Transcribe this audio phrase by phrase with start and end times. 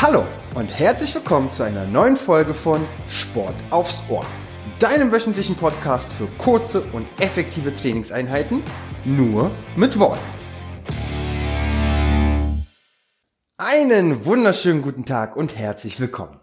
[0.00, 4.24] Hallo und herzlich willkommen zu einer neuen Folge von Sport aufs Ohr,
[4.78, 8.62] deinem wöchentlichen Podcast für kurze und effektive Trainingseinheiten,
[9.04, 10.20] nur mit Worten.
[13.56, 16.38] Einen wunderschönen guten Tag und herzlich willkommen.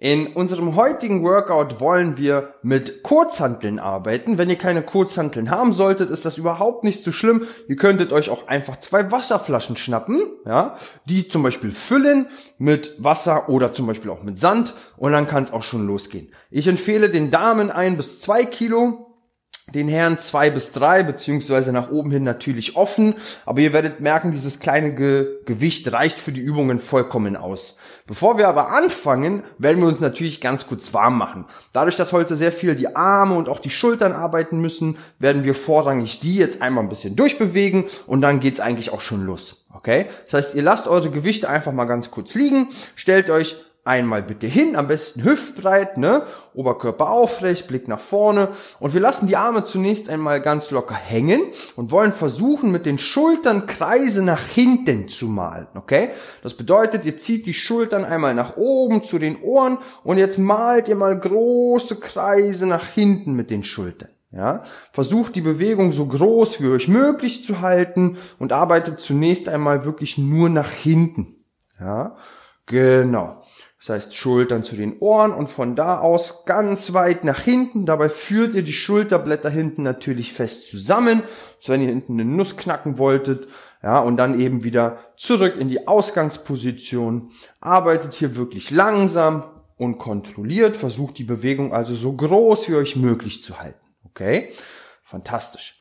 [0.00, 4.38] In unserem heutigen Workout wollen wir mit Kurzhanteln arbeiten.
[4.38, 7.48] Wenn ihr keine Kurzhanteln haben solltet, ist das überhaupt nicht so schlimm.
[7.66, 10.76] Ihr könntet euch auch einfach zwei Wasserflaschen schnappen, ja,
[11.06, 15.42] die zum Beispiel füllen mit Wasser oder zum Beispiel auch mit Sand und dann kann
[15.42, 16.28] es auch schon losgehen.
[16.48, 19.16] Ich empfehle den Damen ein bis zwei Kilo,
[19.74, 23.14] den Herren zwei bis drei, beziehungsweise nach oben hin natürlich offen.
[23.44, 27.78] Aber ihr werdet merken, dieses kleine Ge Gewicht reicht für die Übungen vollkommen aus.
[28.08, 31.44] Bevor wir aber anfangen, werden wir uns natürlich ganz kurz warm machen.
[31.74, 35.54] Dadurch, dass heute sehr viel die Arme und auch die Schultern arbeiten müssen, werden wir
[35.54, 39.66] vorrangig die jetzt einmal ein bisschen durchbewegen und dann geht's eigentlich auch schon los.
[39.74, 40.06] Okay?
[40.24, 43.56] Das heißt, ihr lasst eure Gewichte einfach mal ganz kurz liegen, stellt euch
[43.88, 46.22] einmal bitte hin, am besten hüftbreit, ne?
[46.54, 51.40] Oberkörper aufrecht, Blick nach vorne und wir lassen die Arme zunächst einmal ganz locker hängen
[51.74, 56.10] und wollen versuchen mit den Schultern Kreise nach hinten zu malen, okay?
[56.42, 60.88] Das bedeutet, ihr zieht die Schultern einmal nach oben zu den Ohren und jetzt malt
[60.88, 64.10] ihr mal große Kreise nach hinten mit den Schultern.
[64.30, 69.86] Ja, versucht die Bewegung so groß wie euch möglich zu halten und arbeitet zunächst einmal
[69.86, 71.46] wirklich nur nach hinten.
[71.80, 72.16] Ja,
[72.66, 73.42] genau.
[73.78, 77.86] Das heißt Schultern zu den Ohren und von da aus ganz weit nach hinten.
[77.86, 81.22] Dabei führt ihr die Schulterblätter hinten natürlich fest zusammen,
[81.60, 83.48] so wenn ihr hinten eine Nuss knacken wolltet.
[83.80, 87.30] Ja, und dann eben wieder zurück in die Ausgangsposition.
[87.60, 89.44] Arbeitet hier wirklich langsam
[89.76, 90.76] und kontrolliert.
[90.76, 93.78] Versucht die Bewegung also so groß wie euch möglich zu halten.
[94.04, 94.52] Okay?
[95.04, 95.77] Fantastisch.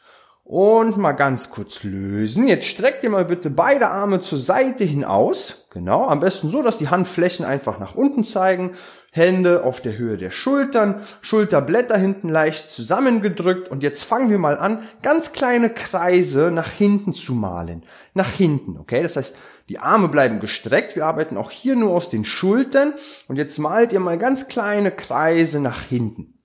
[0.49, 2.47] Und mal ganz kurz lösen.
[2.47, 5.67] Jetzt streckt ihr mal bitte beide Arme zur Seite hin aus.
[5.73, 8.71] Genau, am besten so, dass die Handflächen einfach nach unten zeigen.
[9.11, 13.67] Hände auf der Höhe der Schultern, Schulterblätter hinten leicht zusammengedrückt.
[13.67, 17.83] Und jetzt fangen wir mal an, ganz kleine Kreise nach hinten zu malen.
[18.13, 19.03] Nach hinten, okay?
[19.03, 19.37] Das heißt,
[19.67, 20.95] die Arme bleiben gestreckt.
[20.95, 22.93] Wir arbeiten auch hier nur aus den Schultern.
[23.27, 26.39] Und jetzt malt ihr mal ganz kleine Kreise nach hinten.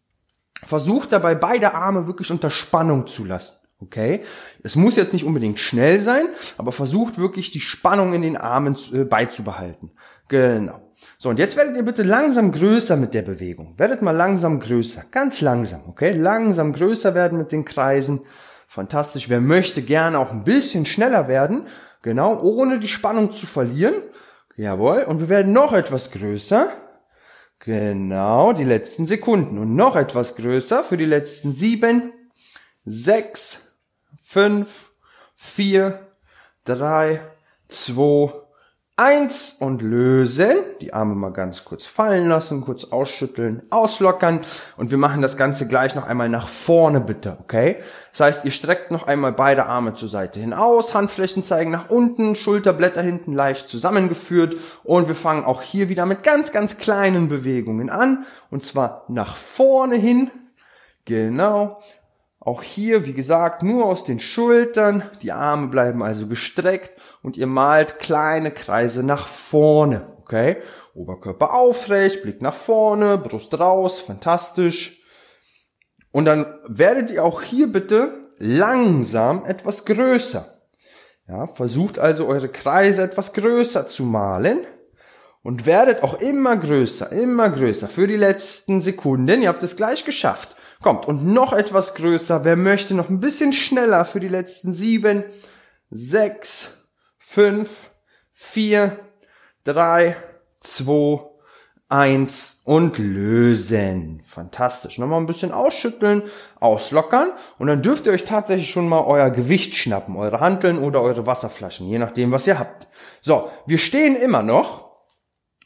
[0.66, 3.61] Versucht dabei beide Arme wirklich unter Spannung zu lassen.
[3.82, 4.22] Okay?
[4.62, 6.26] Es muss jetzt nicht unbedingt schnell sein,
[6.56, 9.90] aber versucht wirklich die Spannung in den Armen äh, beizubehalten.
[10.28, 10.80] Genau.
[11.18, 13.74] So, und jetzt werdet ihr bitte langsam größer mit der Bewegung.
[13.76, 15.04] Werdet mal langsam größer.
[15.10, 16.12] Ganz langsam, okay?
[16.12, 18.22] Langsam größer werden mit den Kreisen.
[18.68, 19.28] Fantastisch.
[19.28, 21.66] Wer möchte gerne auch ein bisschen schneller werden.
[22.02, 23.94] Genau, ohne die Spannung zu verlieren.
[24.56, 25.02] Jawohl.
[25.02, 26.72] Und wir werden noch etwas größer.
[27.60, 29.58] Genau, die letzten Sekunden.
[29.58, 32.12] Und noch etwas größer für die letzten sieben,
[32.84, 33.71] sechs,
[34.32, 34.92] fünf,
[35.34, 36.06] vier,
[36.64, 37.20] drei,
[37.68, 38.32] zwei,
[38.96, 40.56] eins und lösen.
[40.80, 44.40] Die Arme mal ganz kurz fallen lassen, kurz ausschütteln, auslockern.
[44.78, 47.76] Und wir machen das Ganze gleich noch einmal nach vorne bitte, okay?
[48.12, 51.90] Das heißt, ihr streckt noch einmal beide Arme zur Seite hin aus, Handflächen zeigen nach
[51.90, 54.56] unten, Schulterblätter hinten leicht zusammengeführt.
[54.82, 58.24] Und wir fangen auch hier wieder mit ganz, ganz kleinen Bewegungen an.
[58.50, 60.30] Und zwar nach vorne hin,
[61.04, 61.82] genau,
[62.44, 65.08] auch hier, wie gesagt, nur aus den Schultern.
[65.22, 66.90] Die Arme bleiben also gestreckt
[67.22, 70.16] und ihr malt kleine Kreise nach vorne.
[70.22, 70.56] Okay?
[70.94, 75.04] Oberkörper aufrecht, Blick nach vorne, Brust raus, fantastisch.
[76.10, 80.44] Und dann werdet ihr auch hier bitte langsam etwas größer.
[81.28, 84.66] Ja, versucht also eure Kreise etwas größer zu malen
[85.44, 89.42] und werdet auch immer größer, immer größer für die letzten Sekunden.
[89.42, 90.56] Ihr habt es gleich geschafft.
[90.82, 92.44] Kommt, und noch etwas größer.
[92.44, 95.24] Wer möchte noch ein bisschen schneller für die letzten sieben,
[95.90, 96.88] sechs,
[97.18, 97.90] fünf,
[98.32, 98.98] vier,
[99.64, 100.16] drei,
[100.60, 101.20] zwei,
[101.88, 104.22] eins und lösen.
[104.24, 104.98] Fantastisch.
[104.98, 106.22] Nochmal ein bisschen ausschütteln,
[106.58, 111.02] auslockern und dann dürft ihr euch tatsächlich schon mal euer Gewicht schnappen, eure Hanteln oder
[111.02, 112.88] eure Wasserflaschen, je nachdem, was ihr habt.
[113.20, 114.81] So, wir stehen immer noch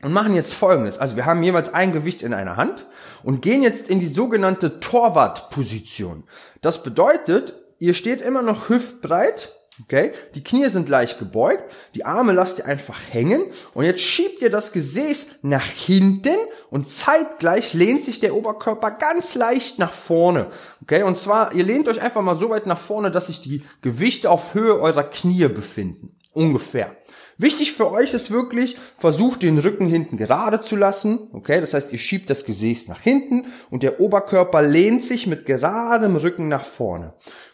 [0.06, 0.98] und machen jetzt folgendes.
[0.98, 2.86] Also wir haben jeweils ein Gewicht in einer Hand
[3.24, 6.22] und gehen jetzt in die sogenannte Torwartposition.
[6.60, 9.50] Das bedeutet, ihr steht immer noch hüftbreit,
[9.82, 10.12] okay?
[10.36, 11.64] Die Knie sind leicht gebeugt,
[11.96, 16.36] die Arme lasst ihr einfach hängen und jetzt schiebt ihr das Gesäß nach hinten
[16.70, 20.46] und zeitgleich lehnt sich der Oberkörper ganz leicht nach vorne,
[20.82, 21.02] okay?
[21.02, 24.30] Und zwar, ihr lehnt euch einfach mal so weit nach vorne, dass sich die Gewichte
[24.30, 26.16] auf Höhe eurer Knie befinden.
[26.32, 26.94] Ungefähr.
[27.38, 31.28] Wichtig für euch ist wirklich, versucht den Rücken hinten gerade zu lassen.
[31.32, 35.44] Okay, das heißt, ihr schiebt das Gesäß nach hinten und der Oberkörper lehnt sich mit
[35.44, 37.12] geradem Rücken nach vorne.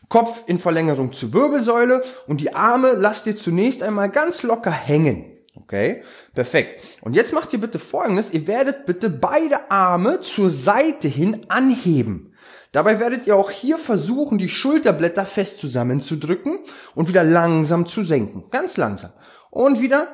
[0.09, 5.25] Kopf in Verlängerung zur Wirbelsäule und die Arme lasst ihr zunächst einmal ganz locker hängen.
[5.57, 6.03] Okay,
[6.35, 6.83] perfekt.
[7.01, 8.33] Und jetzt macht ihr bitte folgendes.
[8.33, 12.33] Ihr werdet bitte beide Arme zur Seite hin anheben.
[12.73, 16.59] Dabei werdet ihr auch hier versuchen, die Schulterblätter fest zusammenzudrücken
[16.95, 18.45] und wieder langsam zu senken.
[18.51, 19.11] Ganz langsam.
[19.53, 20.09] Und wieder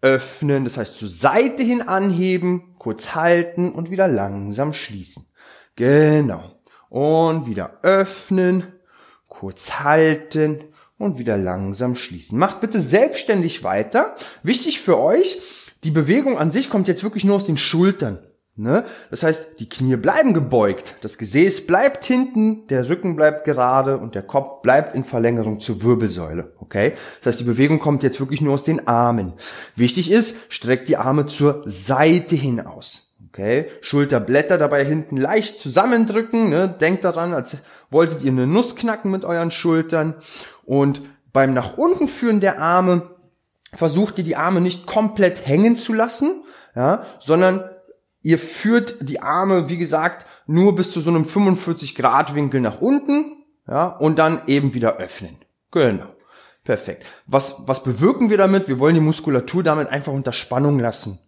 [0.00, 5.26] öffnen, das heißt zur Seite hin anheben, kurz halten und wieder langsam schließen.
[5.74, 6.52] Genau.
[6.88, 8.72] Und wieder öffnen,
[9.26, 10.62] kurz halten
[10.98, 12.38] und wieder langsam schließen.
[12.38, 14.14] Macht bitte selbstständig weiter.
[14.44, 15.42] Wichtig für euch,
[15.82, 18.20] die Bewegung an sich kommt jetzt wirklich nur aus den Schultern.
[18.58, 18.84] Ne?
[19.10, 24.14] Das heißt, die Knie bleiben gebeugt, das Gesäß bleibt hinten, der Rücken bleibt gerade und
[24.14, 26.54] der Kopf bleibt in Verlängerung zur Wirbelsäule.
[26.58, 26.94] Okay?
[27.20, 29.34] Das heißt, die Bewegung kommt jetzt wirklich nur aus den Armen.
[29.74, 33.14] Wichtig ist, streckt die Arme zur Seite hin aus.
[33.28, 33.66] Okay?
[33.82, 36.48] Schulterblätter dabei hinten leicht zusammendrücken.
[36.48, 36.74] Ne?
[36.80, 37.58] Denkt daran, als
[37.90, 40.14] wolltet ihr eine Nuss knacken mit euren Schultern.
[40.64, 41.02] Und
[41.34, 43.10] beim nach unten führen der Arme
[43.74, 46.42] versucht ihr die Arme nicht komplett hängen zu lassen,
[46.74, 47.62] ja, sondern
[48.26, 52.80] Ihr führt die Arme, wie gesagt, nur bis zu so einem 45 Grad Winkel nach
[52.80, 55.36] unten, ja, und dann eben wieder öffnen.
[55.70, 56.06] Genau.
[56.64, 57.06] Perfekt.
[57.26, 58.66] Was, was bewirken wir damit?
[58.66, 61.20] Wir wollen die Muskulatur damit einfach unter Spannung lassen.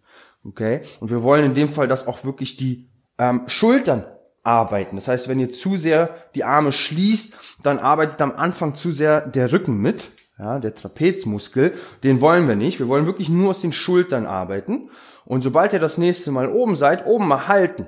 [0.43, 0.81] Okay?
[0.99, 4.03] Und wir wollen in dem Fall, dass auch wirklich die ähm, Schultern
[4.43, 4.97] arbeiten.
[4.97, 9.25] Das heißt, wenn ihr zu sehr die Arme schließt, dann arbeitet am Anfang zu sehr
[9.25, 11.75] der Rücken mit, ja, der Trapezmuskel.
[12.03, 12.77] Den wollen wir nicht.
[12.77, 14.89] Wir wollen wirklich nur aus den Schultern arbeiten.
[15.29, 17.87] Und sobald ihr das nächste Mal oben seid, oben mal halten.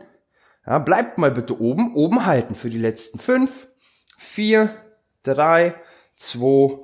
[0.64, 3.68] Ja, bleibt mal bitte oben, oben halten für die letzten fünf,
[4.16, 4.70] vier,
[5.24, 5.74] drei,
[6.16, 6.78] zwei,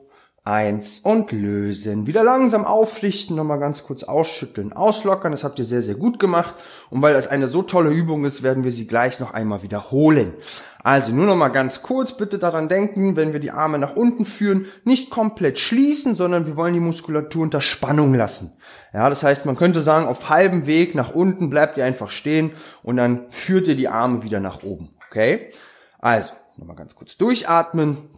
[0.44, 2.08] eins und lösen.
[2.08, 5.32] Wieder langsam aufrichten, nochmal ganz kurz ausschütteln, auslockern.
[5.32, 6.56] Das habt ihr sehr, sehr gut gemacht.
[6.90, 10.34] Und weil das eine so tolle Übung ist, werden wir sie gleich noch einmal wiederholen.
[10.82, 14.66] Also nur nochmal ganz kurz bitte daran denken, wenn wir die Arme nach unten führen,
[14.86, 18.57] nicht komplett schließen, sondern wir wollen die Muskulatur unter Spannung lassen.
[18.98, 22.54] Ja, das heißt, man könnte sagen, auf halbem Weg nach unten bleibt ihr einfach stehen
[22.82, 24.90] und dann führt ihr die Arme wieder nach oben.
[25.12, 25.52] Okay?
[26.00, 28.10] Also, nochmal ganz kurz durchatmen,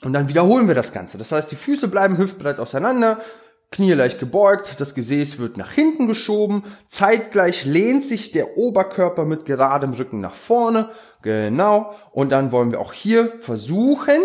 [0.00, 1.18] und dann wiederholen wir das Ganze.
[1.18, 3.20] Das heißt, die Füße bleiben hüftbreit auseinander,
[3.70, 9.44] Knie leicht gebeugt, das Gesäß wird nach hinten geschoben, zeitgleich lehnt sich der Oberkörper mit
[9.44, 10.88] geradem Rücken nach vorne,
[11.20, 14.22] genau, und dann wollen wir auch hier versuchen,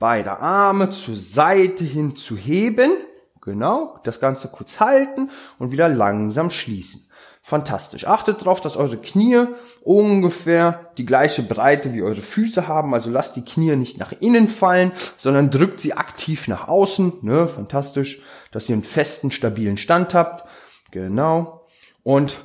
[0.00, 2.90] beide Arme zur Seite hin zu heben,
[3.40, 7.08] genau, das Ganze kurz halten und wieder langsam schließen.
[7.48, 8.06] Fantastisch.
[8.06, 9.46] Achtet darauf, dass eure Knie
[9.82, 12.92] ungefähr die gleiche Breite wie eure Füße haben.
[12.92, 17.20] Also lasst die Knie nicht nach innen fallen, sondern drückt sie aktiv nach außen.
[17.22, 17.48] Ne?
[17.48, 20.44] Fantastisch, dass ihr einen festen, stabilen Stand habt.
[20.90, 21.66] Genau.
[22.02, 22.36] Und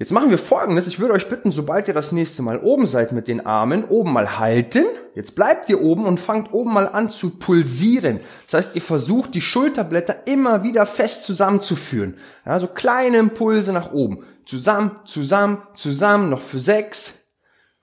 [0.00, 0.86] Jetzt machen wir folgendes.
[0.86, 4.14] Ich würde euch bitten, sobald ihr das nächste Mal oben seid mit den Armen, oben
[4.14, 4.86] mal halten.
[5.14, 8.20] Jetzt bleibt ihr oben und fangt oben mal an zu pulsieren.
[8.46, 12.16] Das heißt, ihr versucht die Schulterblätter immer wieder fest zusammenzuführen.
[12.46, 14.24] Ja, so kleine Impulse nach oben.
[14.46, 16.30] Zusammen, zusammen, zusammen.
[16.30, 17.26] Noch für sechs,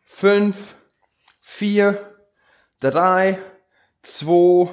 [0.01, 0.73] fünf,
[1.43, 2.15] vier,
[2.79, 3.37] drei,
[4.01, 4.71] zwei,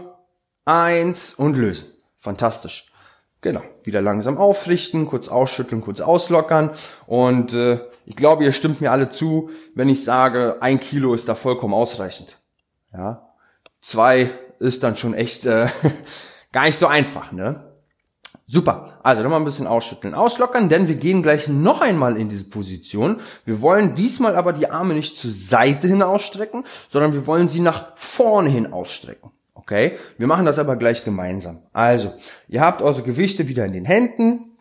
[0.64, 1.92] eins und lösen.
[2.16, 2.90] Fantastisch.
[3.44, 6.70] Genau, wieder langsam aufrichten, kurz ausschütteln, kurz auslockern.
[7.06, 11.28] Und äh, ich glaube, ihr stimmt mir alle zu, wenn ich sage, ein Kilo ist
[11.28, 12.38] da vollkommen ausreichend.
[12.94, 13.34] Ja,
[13.82, 14.30] zwei
[14.60, 15.68] ist dann schon echt äh,
[16.52, 17.74] gar nicht so einfach, ne?
[18.46, 18.98] Super.
[19.02, 23.20] Also nochmal ein bisschen ausschütteln, auslockern, denn wir gehen gleich noch einmal in diese Position.
[23.44, 27.60] Wir wollen diesmal aber die Arme nicht zur Seite hin ausstrecken, sondern wir wollen sie
[27.60, 29.32] nach vorne hin ausstrecken.
[29.64, 29.98] Okay?
[30.18, 31.62] Wir machen das aber gleich gemeinsam.
[31.72, 32.12] Also,
[32.48, 34.56] ihr habt eure Gewichte wieder in den Händen.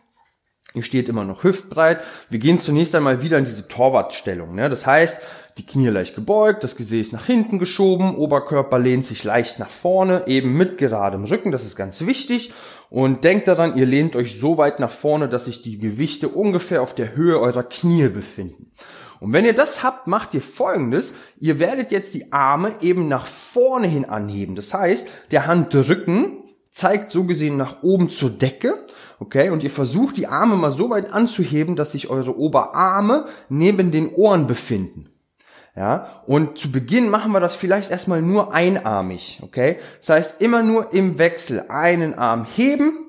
[0.74, 2.00] Ihr steht immer noch hüftbreit.
[2.30, 4.54] Wir gehen zunächst einmal wieder in diese Torwartstellung.
[4.54, 4.68] Ne?
[4.68, 5.22] Das heißt,
[5.56, 10.24] die Knie leicht gebeugt, das Gesäß nach hinten geschoben, Oberkörper lehnt sich leicht nach vorne,
[10.26, 12.52] eben mit geradem Rücken, das ist ganz wichtig.
[12.90, 16.82] Und denkt daran, ihr lehnt euch so weit nach vorne, dass sich die Gewichte ungefähr
[16.82, 18.72] auf der Höhe eurer Knie befinden.
[19.20, 21.14] Und wenn ihr das habt, macht ihr folgendes.
[21.38, 24.54] Ihr werdet jetzt die Arme eben nach vorne hin anheben.
[24.56, 28.86] Das heißt, der Handrücken zeigt so gesehen nach oben zur Decke.
[29.20, 33.92] Okay, und ihr versucht die Arme mal so weit anzuheben, dass sich eure Oberarme neben
[33.92, 35.10] den Ohren befinden.
[35.76, 39.78] Ja, und zu Beginn machen wir das vielleicht erstmal nur einarmig, okay?
[39.98, 43.04] Das heißt, immer nur im Wechsel einen Arm heben,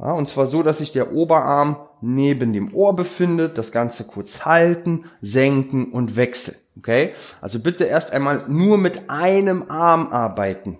[0.00, 4.44] ja, und zwar so, dass sich der Oberarm neben dem Ohr befindet, das Ganze kurz
[4.44, 6.56] halten, senken und wechseln.
[6.78, 7.14] Okay?
[7.40, 10.78] Also bitte erst einmal nur mit einem Arm arbeiten.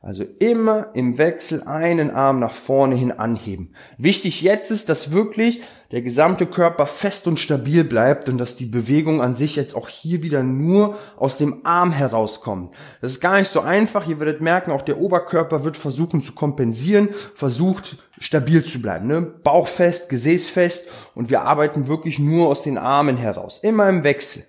[0.00, 3.72] Also immer im Wechsel einen Arm nach vorne hin anheben.
[3.98, 8.66] Wichtig jetzt ist, dass wirklich der gesamte Körper fest und stabil bleibt und dass die
[8.66, 12.74] Bewegung an sich jetzt auch hier wieder nur aus dem Arm herauskommt.
[13.00, 14.06] Das ist gar nicht so einfach.
[14.06, 19.08] Ihr werdet merken, auch der Oberkörper wird versuchen zu kompensieren, versucht stabil zu bleiben.
[19.08, 19.22] Ne?
[19.22, 23.64] Bauch fest, Gesäß fest und wir arbeiten wirklich nur aus den Armen heraus.
[23.64, 24.44] Immer im Wechsel.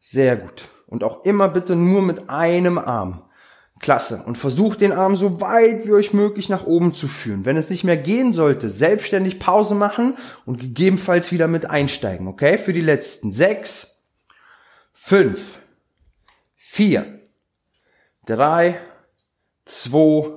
[0.00, 0.64] Sehr gut.
[0.86, 3.24] Und auch immer bitte nur mit einem Arm.
[3.80, 4.24] Klasse.
[4.26, 7.44] Und versucht den Arm so weit wie euch möglich nach oben zu führen.
[7.44, 12.26] Wenn es nicht mehr gehen sollte, selbstständig Pause machen und gegebenenfalls wieder mit einsteigen.
[12.26, 12.58] Okay?
[12.58, 13.32] Für die letzten.
[13.32, 14.10] Sechs,
[14.92, 15.58] fünf,
[16.56, 17.20] vier,
[18.26, 18.80] drei,
[19.64, 20.32] zwei,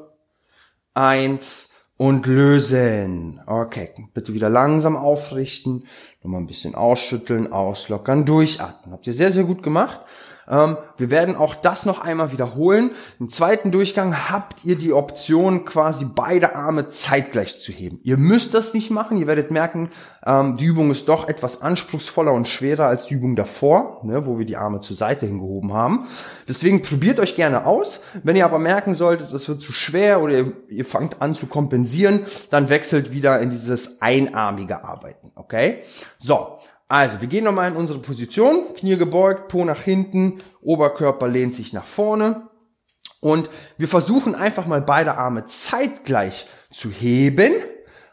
[0.93, 1.70] eins
[2.01, 3.41] und lösen.
[3.45, 5.83] Okay, bitte wieder langsam aufrichten,
[6.23, 8.91] nochmal ein bisschen ausschütteln, auslockern, durchatmen.
[8.91, 10.01] Habt ihr sehr, sehr gut gemacht.
[10.49, 12.91] Ähm, wir werden auch das noch einmal wiederholen.
[13.19, 17.99] Im zweiten Durchgang habt ihr die Option, quasi beide Arme zeitgleich zu heben.
[18.03, 19.17] Ihr müsst das nicht machen.
[19.17, 19.89] Ihr werdet merken,
[20.25, 24.37] ähm, die Übung ist doch etwas anspruchsvoller und schwerer als die Übung davor, ne, wo
[24.37, 26.07] wir die Arme zur Seite hingehoben haben.
[26.47, 28.03] Deswegen probiert euch gerne aus.
[28.23, 32.25] Wenn ihr aber merken solltet, das wird zu schwer oder ihr fangt an zu kompensieren,
[32.49, 35.31] dann wechselt wieder in dieses einarmige Arbeiten.
[35.35, 35.83] Okay?
[36.17, 36.59] So.
[36.91, 38.73] Also, wir gehen nochmal in unsere Position.
[38.73, 42.49] Knie gebeugt, Po nach hinten, Oberkörper lehnt sich nach vorne.
[43.21, 47.53] Und wir versuchen einfach mal beide Arme zeitgleich zu heben.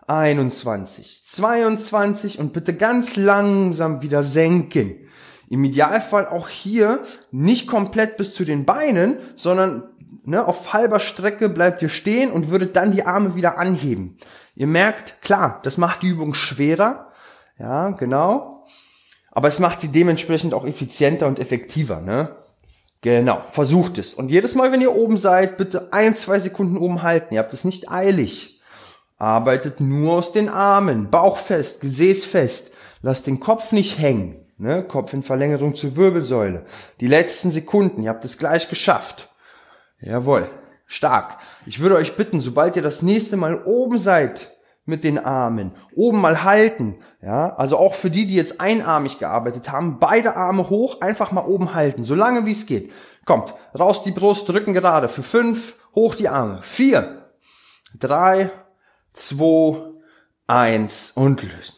[0.06, 5.08] 21, 22 und bitte ganz langsam wieder senken.
[5.48, 7.00] Im Idealfall auch hier
[7.32, 9.88] nicht komplett bis zu den Beinen, sondern
[10.22, 14.18] ne, auf halber Strecke bleibt ihr stehen und würdet dann die Arme wieder anheben.
[14.54, 17.10] Ihr merkt, klar, das macht die Übung schwerer.
[17.58, 18.57] Ja, genau.
[19.38, 22.34] Aber es macht sie dementsprechend auch effizienter und effektiver, ne?
[23.02, 24.14] Genau, versucht es.
[24.14, 27.34] Und jedes Mal, wenn ihr oben seid, bitte ein, zwei Sekunden oben halten.
[27.34, 28.60] Ihr habt es nicht eilig.
[29.16, 32.74] Arbeitet nur aus den Armen, Bauch fest, Gesäß fest.
[33.00, 34.44] Lasst den Kopf nicht hängen.
[34.56, 34.82] Ne?
[34.82, 36.66] Kopf in Verlängerung zur Wirbelsäule.
[36.98, 39.28] Die letzten Sekunden, ihr habt es gleich geschafft.
[40.00, 40.50] Jawohl,
[40.84, 41.38] stark.
[41.64, 44.57] Ich würde euch bitten, sobald ihr das nächste Mal oben seid,
[44.88, 45.72] mit den Armen.
[45.94, 46.96] Oben mal halten.
[47.22, 51.44] Ja, also auch für die, die jetzt einarmig gearbeitet haben, beide Arme hoch, einfach mal
[51.44, 52.92] oben halten, so lange wie es geht.
[53.24, 55.08] Kommt, raus die Brust, Rücken gerade.
[55.08, 56.60] Für fünf, hoch die Arme.
[56.62, 57.30] Vier,
[57.98, 58.50] drei,
[59.12, 59.76] zwei,
[60.46, 61.76] eins und lösen.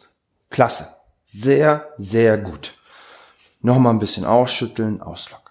[0.49, 0.87] Klasse.
[1.25, 2.73] Sehr, sehr gut.
[3.61, 5.41] Nochmal ein bisschen ausschütteln, auslockern.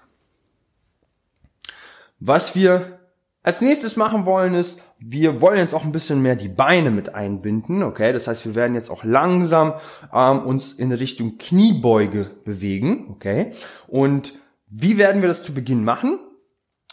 [2.18, 3.00] Was wir
[3.42, 7.14] als nächstes machen wollen ist, wir wollen jetzt auch ein bisschen mehr die Beine mit
[7.14, 8.12] einbinden, okay?
[8.12, 9.74] Das heißt, wir werden jetzt auch langsam
[10.12, 13.52] ähm, uns in Richtung Kniebeuge bewegen, okay?
[13.88, 14.34] Und
[14.68, 16.18] wie werden wir das zu Beginn machen?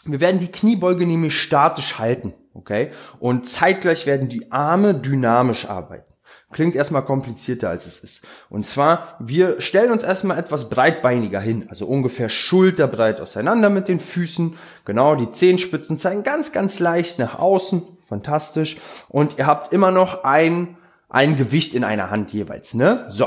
[0.04, 2.92] Wir werden die Kniebeuge nämlich statisch halten, okay?
[3.20, 6.14] Und zeitgleich werden die Arme dynamisch arbeiten.
[6.50, 8.26] Klingt erstmal komplizierter als es ist.
[8.48, 14.00] Und zwar, wir stellen uns erstmal etwas breitbeiniger hin, also ungefähr schulterbreit auseinander mit den
[14.00, 14.56] Füßen.
[14.86, 17.97] Genau, die Zehenspitzen zeigen ganz, ganz leicht nach außen.
[18.08, 18.78] Fantastisch.
[19.10, 20.78] Und ihr habt immer noch ein,
[21.10, 23.04] ein Gewicht in einer Hand jeweils, ne?
[23.10, 23.26] So.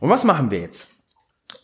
[0.00, 0.95] Und was machen wir jetzt?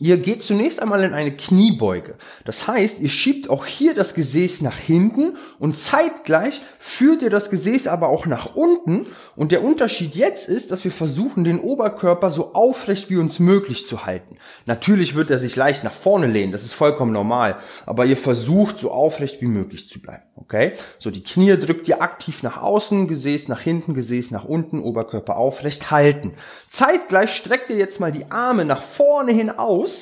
[0.03, 2.15] Ihr geht zunächst einmal in eine Kniebeuge.
[2.43, 7.49] Das heißt, ihr schiebt auch hier das Gesäß nach hinten und zeitgleich führt ihr das
[7.49, 9.05] Gesäß aber auch nach unten.
[9.37, 13.87] Und der Unterschied jetzt ist, dass wir versuchen, den Oberkörper so aufrecht wie uns möglich
[13.87, 14.35] zu halten.
[14.65, 17.55] Natürlich wird er sich leicht nach vorne lehnen, das ist vollkommen normal.
[17.85, 20.23] Aber ihr versucht, so aufrecht wie möglich zu bleiben.
[20.35, 20.73] Okay?
[20.99, 25.37] So, die Knie drückt ihr aktiv nach außen, Gesäß nach hinten, Gesäß nach unten, Oberkörper
[25.37, 26.33] aufrecht halten.
[26.69, 29.92] Zeitgleich streckt ihr jetzt mal die Arme nach vorne hin aus,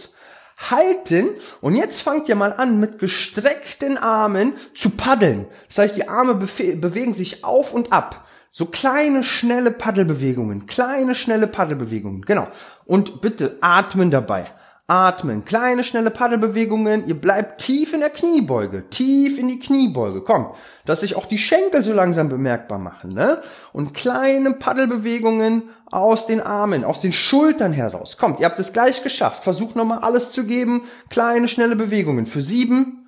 [0.69, 1.29] halten
[1.61, 5.47] und jetzt fangt ihr mal an mit gestreckten Armen zu paddeln.
[5.67, 8.27] Das heißt, die Arme bewegen sich auf und ab.
[8.51, 12.47] So kleine, schnelle Paddelbewegungen, kleine, schnelle Paddelbewegungen, genau.
[12.85, 14.51] Und bitte atmen dabei.
[14.91, 17.07] Atmen, kleine, schnelle Paddelbewegungen.
[17.07, 20.19] Ihr bleibt tief in der Kniebeuge, tief in die Kniebeuge.
[20.19, 20.49] Kommt,
[20.85, 23.11] dass sich auch die Schenkel so langsam bemerkbar machen.
[23.13, 23.41] Ne?
[23.71, 28.17] Und kleine Paddelbewegungen aus den Armen, aus den Schultern heraus.
[28.17, 29.45] Kommt, ihr habt es gleich geschafft.
[29.45, 30.81] Versucht nochmal alles zu geben.
[31.09, 32.25] Kleine, schnelle Bewegungen.
[32.25, 33.07] Für sieben,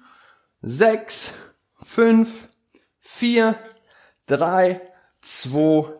[0.61, 1.33] sechs,
[1.83, 2.47] fünf,
[3.01, 3.55] vier,
[4.25, 4.79] drei,
[5.21, 5.91] zwei,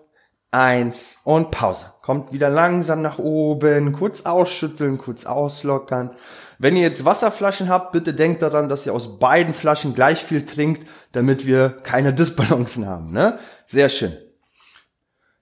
[0.50, 1.93] eins und Pause.
[2.04, 6.12] Kommt wieder langsam nach oben, kurz ausschütteln, kurz auslockern.
[6.60, 10.46] Wenn ihr jetzt Wasserflaschen habt, bitte denkt daran, dass ihr aus beiden Flaschen gleich viel
[10.46, 13.14] trinkt, damit wir keine Disbalancen haben.
[13.14, 13.40] Ne?
[13.68, 14.12] Sehr schön.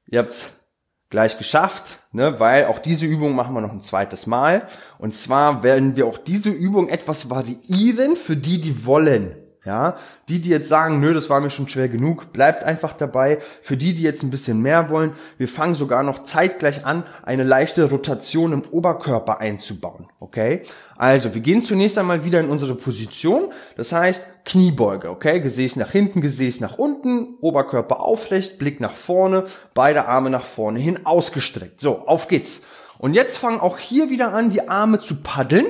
[0.06, 0.52] Ihr habt's
[1.10, 2.40] gleich geschafft, ne?
[2.40, 4.68] weil auch diese Übung machen wir noch ein zweites Mal.
[5.00, 9.36] Und zwar werden wir auch diese Übung etwas variieren für die, die wollen.
[9.64, 9.96] Ja,
[10.28, 13.38] die, die jetzt sagen, nö, das war mir schon schwer genug, bleibt einfach dabei.
[13.62, 17.44] Für die, die jetzt ein bisschen mehr wollen, wir fangen sogar noch zeitgleich an, eine
[17.44, 20.08] leichte Rotation im Oberkörper einzubauen.
[20.20, 20.64] Okay?
[20.98, 23.52] Also, wir gehen zunächst einmal wieder in unsere Position.
[23.78, 25.12] Das heißt, Kniebeuge.
[25.12, 25.40] Okay?
[25.40, 30.80] Gesäß nach hinten, Gesäß nach unten, Oberkörper aufrecht, Blick nach vorne, beide Arme nach vorne
[30.80, 31.82] hin ausgestreckt.
[31.82, 32.66] So, auf geht's.
[32.98, 35.66] Und jetzt fangen auch hier wieder an, die Arme zu paddeln.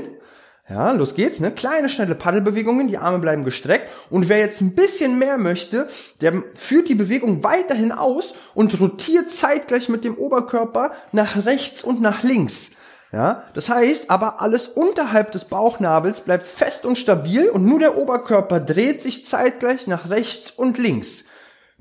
[0.72, 1.52] Ja, los geht's, ne?
[1.52, 3.90] Kleine, schnelle Paddelbewegungen, die Arme bleiben gestreckt.
[4.10, 5.90] Und wer jetzt ein bisschen mehr möchte,
[6.22, 12.00] der führt die Bewegung weiterhin aus und rotiert zeitgleich mit dem Oberkörper nach rechts und
[12.00, 12.72] nach links.
[13.12, 17.98] Ja, das heißt aber alles unterhalb des Bauchnabels bleibt fest und stabil und nur der
[17.98, 21.26] Oberkörper dreht sich zeitgleich nach rechts und links.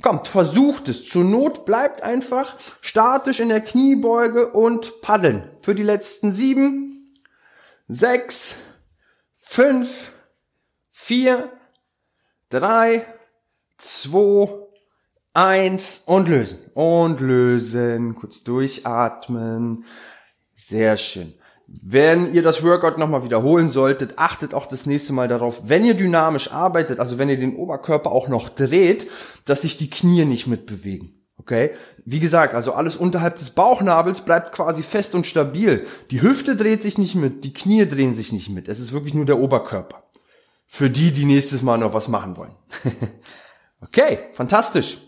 [0.02, 1.04] Kommt, versucht es.
[1.04, 5.49] Zur Not bleibt einfach statisch in der Kniebeuge und paddeln.
[5.61, 7.14] Für die letzten sieben,
[7.87, 8.56] sechs,
[9.50, 10.12] fünf,
[10.92, 11.50] vier,
[12.50, 13.04] drei,
[13.78, 14.49] zwei,
[15.33, 16.71] eins und lösen.
[16.75, 18.14] Und lösen.
[18.14, 19.85] Kurz durchatmen.
[20.54, 21.35] Sehr schön.
[21.66, 25.95] Wenn ihr das Workout nochmal wiederholen solltet, achtet auch das nächste Mal darauf, wenn ihr
[25.95, 29.11] dynamisch arbeitet, also wenn ihr den Oberkörper auch noch dreht,
[29.47, 31.20] dass sich die Knie nicht mitbewegen.
[31.40, 31.70] Okay?
[32.04, 35.87] Wie gesagt, also alles unterhalb des Bauchnabels bleibt quasi fest und stabil.
[36.11, 38.68] Die Hüfte dreht sich nicht mit, die Knie drehen sich nicht mit.
[38.68, 40.02] Es ist wirklich nur der Oberkörper.
[40.66, 42.54] Für die, die nächstes Mal noch was machen wollen.
[43.80, 44.99] okay, fantastisch.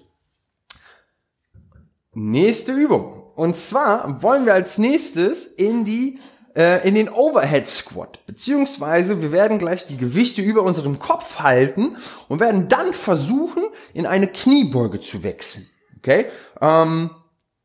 [2.14, 3.24] Nächste Übung.
[3.34, 6.18] Und zwar wollen wir als nächstes in die
[6.54, 11.96] äh, in den Overhead Squat, beziehungsweise wir werden gleich die Gewichte über unserem Kopf halten
[12.28, 15.66] und werden dann versuchen, in eine Kniebeuge zu wechseln.
[16.02, 16.26] Okay?
[16.60, 17.10] Ähm,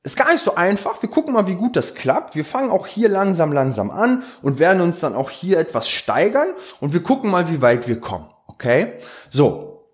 [0.04, 1.02] ist gar nicht so einfach.
[1.02, 2.36] Wir gucken mal, wie gut das klappt.
[2.36, 6.50] Wir fangen auch hier langsam, langsam an und werden uns dann auch hier etwas steigern
[6.80, 8.30] und wir gucken mal, wie weit wir kommen.
[8.48, 8.94] Okay?
[9.30, 9.90] So.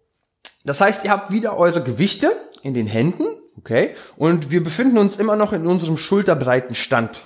[0.66, 2.32] Das heißt, ihr habt wieder eure Gewichte
[2.62, 3.26] in den Händen.
[3.58, 3.96] Okay?
[4.16, 7.22] Und wir befinden uns immer noch in unserem schulterbreiten Stand.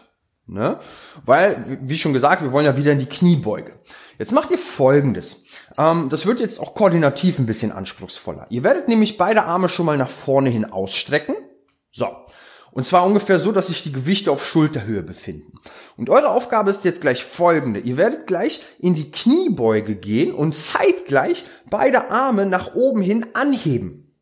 [0.45, 0.79] Ne?
[1.25, 3.73] Weil, wie schon gesagt, wir wollen ja wieder in die Kniebeuge.
[4.17, 5.43] Jetzt macht ihr folgendes.
[5.77, 8.47] Ähm, das wird jetzt auch koordinativ ein bisschen anspruchsvoller.
[8.49, 11.35] Ihr werdet nämlich beide Arme schon mal nach vorne hin ausstrecken.
[11.91, 12.07] So.
[12.71, 15.57] Und zwar ungefähr so, dass sich die Gewichte auf Schulterhöhe befinden.
[15.95, 17.79] Und eure Aufgabe ist jetzt gleich folgende.
[17.79, 24.13] Ihr werdet gleich in die Kniebeuge gehen und zeitgleich beide Arme nach oben hin anheben.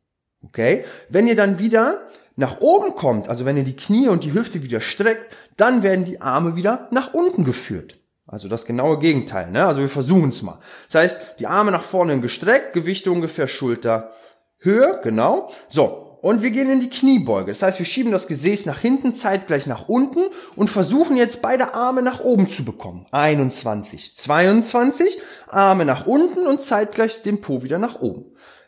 [0.41, 0.85] Okay?
[1.09, 4.63] Wenn ihr dann wieder nach oben kommt, also wenn ihr die Knie und die Hüfte
[4.63, 7.97] wieder streckt, dann werden die Arme wieder nach unten geführt.
[8.27, 9.51] Also das genaue Gegenteil.
[9.51, 9.65] Ne?
[9.65, 10.59] Also wir versuchen es mal.
[10.91, 15.51] Das heißt, die Arme nach vorne gestreckt, Gewichte ungefähr Schulterhöhe, genau.
[15.67, 17.51] So, und wir gehen in die Kniebeuge.
[17.51, 20.21] Das heißt, wir schieben das Gesäß nach hinten, zeitgleich nach unten
[20.55, 23.05] und versuchen jetzt beide Arme nach oben zu bekommen.
[23.11, 28.25] 21, 22, Arme nach unten und zeitgleich den Po wieder nach oben.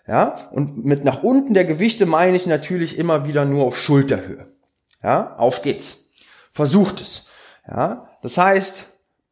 [0.07, 4.53] Ja, und mit nach unten der Gewichte meine ich natürlich immer wieder nur auf Schulterhöhe.
[5.01, 6.11] Ja, auf geht's.
[6.51, 7.31] Versucht es.
[7.67, 8.85] Ja, das heißt,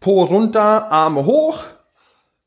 [0.06, 1.64] Po runter, Arme hoch.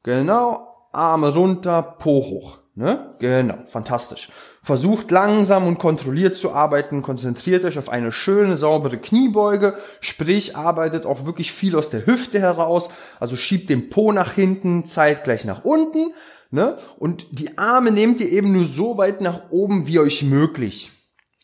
[0.04, 2.58] Genau, Arme runter, Po hoch.
[2.76, 3.16] Ne?
[3.18, 4.28] Genau, fantastisch.
[4.62, 11.04] Versucht langsam und kontrolliert zu arbeiten, konzentriert euch auf eine schöne, saubere Kniebeuge, sprich arbeitet
[11.04, 15.64] auch wirklich viel aus der Hüfte heraus, also schiebt den Po nach hinten, zeitgleich nach
[15.64, 16.12] unten,
[16.50, 16.78] Ne?
[16.98, 20.97] Und die Arme nehmt ihr eben nur so weit nach oben wie euch möglich.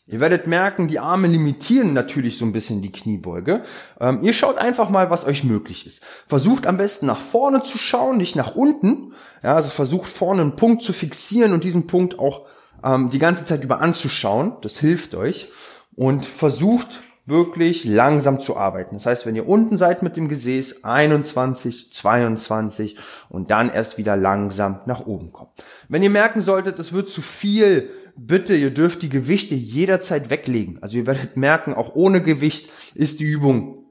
[0.07, 3.63] Ihr werdet merken, die Arme limitieren natürlich so ein bisschen die Kniebeuge.
[3.99, 6.03] Ähm, ihr schaut einfach mal, was euch möglich ist.
[6.27, 9.13] Versucht am besten nach vorne zu schauen, nicht nach unten.
[9.41, 12.45] Ja, also versucht vorne einen Punkt zu fixieren und diesen Punkt auch
[12.83, 14.53] ähm, die ganze Zeit über anzuschauen.
[14.61, 15.51] Das hilft euch.
[15.95, 18.95] Und versucht wirklich langsam zu arbeiten.
[18.95, 22.97] Das heißt, wenn ihr unten seid mit dem Gesäß, 21, 22
[23.29, 25.49] und dann erst wieder langsam nach oben kommen.
[25.89, 30.81] Wenn ihr merken solltet, es wird zu viel, bitte, ihr dürft die Gewichte jederzeit weglegen.
[30.81, 33.85] Also ihr werdet merken, auch ohne Gewicht ist die Übung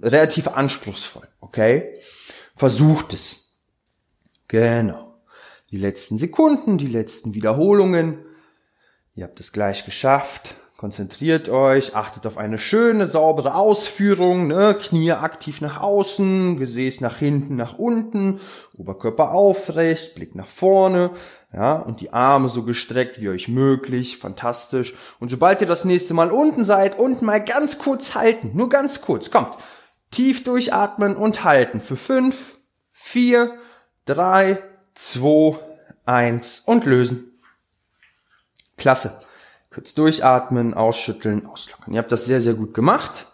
[0.00, 1.28] relativ anspruchsvoll.
[1.40, 2.00] Okay?
[2.56, 3.56] Versucht es.
[4.48, 5.20] Genau.
[5.70, 8.18] Die letzten Sekunden, die letzten Wiederholungen.
[9.14, 10.54] Ihr habt es gleich geschafft.
[10.76, 14.74] Konzentriert euch, achtet auf eine schöne, saubere Ausführung, ne?
[14.80, 18.40] Knie aktiv nach außen, Gesäß nach hinten, nach unten,
[18.78, 21.10] Oberkörper aufrecht, Blick nach vorne,
[21.52, 24.94] ja, und die Arme so gestreckt wie euch möglich, fantastisch.
[25.18, 29.00] Und sobald ihr das nächste Mal unten seid, unten mal ganz kurz halten, nur ganz
[29.00, 29.56] kurz, kommt.
[30.12, 32.56] Tief durchatmen und halten für fünf,
[32.92, 33.58] vier,
[34.04, 34.62] drei,
[34.94, 35.58] zwei,
[36.04, 37.32] eins und lösen.
[38.76, 39.20] Klasse.
[39.72, 41.94] Kurz durchatmen, ausschütteln, auslockern.
[41.94, 43.26] Ihr habt das sehr, sehr gut gemacht.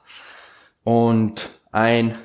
[0.85, 2.19] Und ein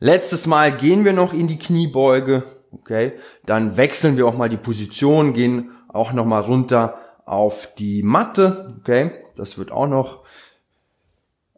[0.00, 2.55] letztes Mal gehen wir noch in die Kniebeuge.
[2.72, 3.12] Okay,
[3.44, 8.68] dann wechseln wir auch mal die Position, gehen auch noch mal runter auf die Matte,
[8.80, 10.24] okay, das wird auch noch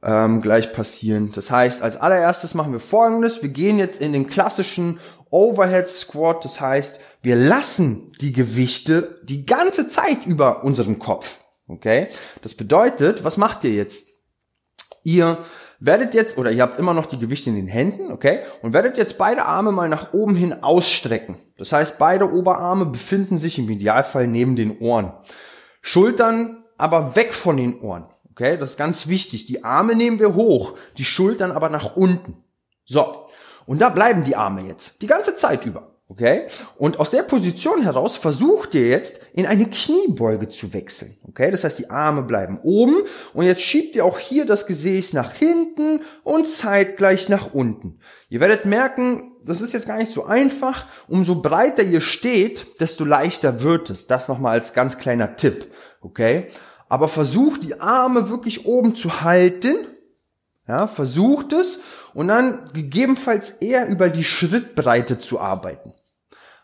[0.02, 1.32] ähm, gleich passieren.
[1.34, 6.44] Das heißt, als allererstes machen wir folgendes, wir gehen jetzt in den klassischen Overhead Squat,
[6.44, 12.08] das heißt, wir lassen die Gewichte die ganze Zeit über unseren Kopf, okay,
[12.42, 14.08] das bedeutet, was macht ihr jetzt?
[15.04, 15.38] Ihr
[15.80, 18.98] werdet jetzt, oder ihr habt immer noch die Gewichte in den Händen, okay, und werdet
[18.98, 21.36] jetzt beide Arme mal nach oben hin ausstrecken.
[21.56, 25.12] Das heißt, beide Oberarme befinden sich im Idealfall neben den Ohren.
[25.80, 29.46] Schultern aber weg von den Ohren, okay, das ist ganz wichtig.
[29.46, 32.36] Die Arme nehmen wir hoch, die Schultern aber nach unten.
[32.84, 33.26] So,
[33.66, 35.97] und da bleiben die Arme jetzt, die ganze Zeit über.
[36.10, 36.46] Okay?
[36.78, 41.14] Und aus der Position heraus versucht ihr jetzt in eine Kniebeuge zu wechseln.
[41.28, 41.50] Okay?
[41.50, 43.02] Das heißt, die Arme bleiben oben
[43.34, 48.00] und jetzt schiebt ihr auch hier das Gesäß nach hinten und zeitgleich nach unten.
[48.30, 50.86] Ihr werdet merken, das ist jetzt gar nicht so einfach.
[51.08, 54.06] Umso breiter ihr steht, desto leichter wird es.
[54.06, 55.70] Das nochmal als ganz kleiner Tipp.
[56.00, 56.48] Okay?
[56.88, 59.76] Aber versucht die Arme wirklich oben zu halten.
[60.66, 61.80] Ja, versucht es
[62.18, 65.92] und dann gegebenenfalls eher über die Schrittbreite zu arbeiten.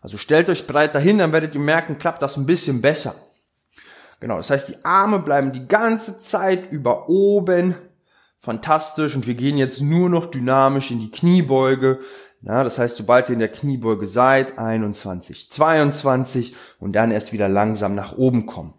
[0.00, 3.14] Also stellt euch breiter hin, dann werdet ihr merken, klappt das ein bisschen besser.
[4.18, 7.76] Genau, das heißt, die Arme bleiben die ganze Zeit über oben.
[8.36, 9.14] Fantastisch.
[9.14, 12.00] Und wir gehen jetzt nur noch dynamisch in die Kniebeuge.
[12.42, 17.48] Ja, das heißt, sobald ihr in der Kniebeuge seid, 21, 22 und dann erst wieder
[17.48, 18.74] langsam nach oben kommen.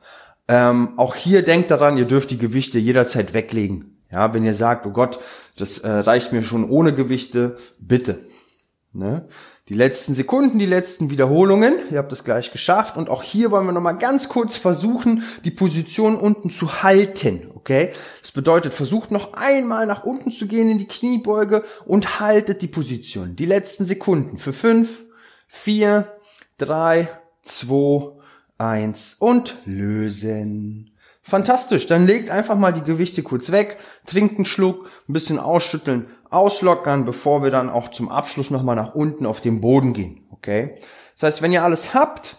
[0.49, 3.94] Ähm, auch hier denkt daran, ihr dürft die Gewichte jederzeit weglegen.
[4.11, 5.19] Ja, wenn ihr sagt, oh Gott,
[5.57, 8.19] das äh, reicht mir schon ohne Gewichte, bitte.
[8.93, 9.27] Ne?
[9.67, 11.73] Die letzten Sekunden, die letzten Wiederholungen.
[11.91, 12.97] Ihr habt es gleich geschafft.
[12.97, 17.51] Und auch hier wollen wir nochmal ganz kurz versuchen, die Position unten zu halten.
[17.55, 17.91] Okay?
[18.21, 22.67] Das bedeutet, versucht noch einmal nach unten zu gehen in die Kniebeuge und haltet die
[22.67, 23.35] Position.
[23.35, 25.03] Die letzten Sekunden für fünf,
[25.47, 26.07] vier,
[26.57, 27.09] drei,
[27.41, 28.11] zwei,
[28.57, 30.94] eins und lösen.
[31.27, 31.87] Fantastisch.
[31.87, 37.03] Dann legt einfach mal die Gewichte kurz weg, trinkt einen Schluck, ein bisschen ausschütteln, auslockern,
[37.03, 40.27] bevor wir dann auch zum Abschluss nochmal nach unten auf den Boden gehen.
[40.29, 40.77] Okay?
[41.15, 42.37] Das heißt, wenn ihr alles habt,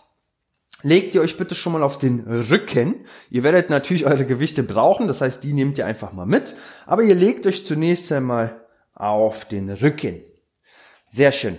[0.83, 3.05] legt ihr euch bitte schon mal auf den Rücken.
[3.29, 6.55] Ihr werdet natürlich eure Gewichte brauchen, das heißt, die nehmt ihr einfach mal mit.
[6.87, 10.23] Aber ihr legt euch zunächst einmal auf den Rücken.
[11.09, 11.57] Sehr schön.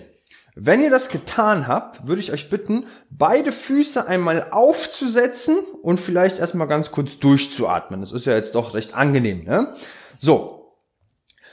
[0.60, 6.40] Wenn ihr das getan habt, würde ich euch bitten, beide Füße einmal aufzusetzen und vielleicht
[6.40, 8.00] erstmal ganz kurz durchzuatmen.
[8.00, 9.44] Das ist ja jetzt doch recht angenehm.
[9.44, 9.74] Ne?
[10.18, 10.74] So,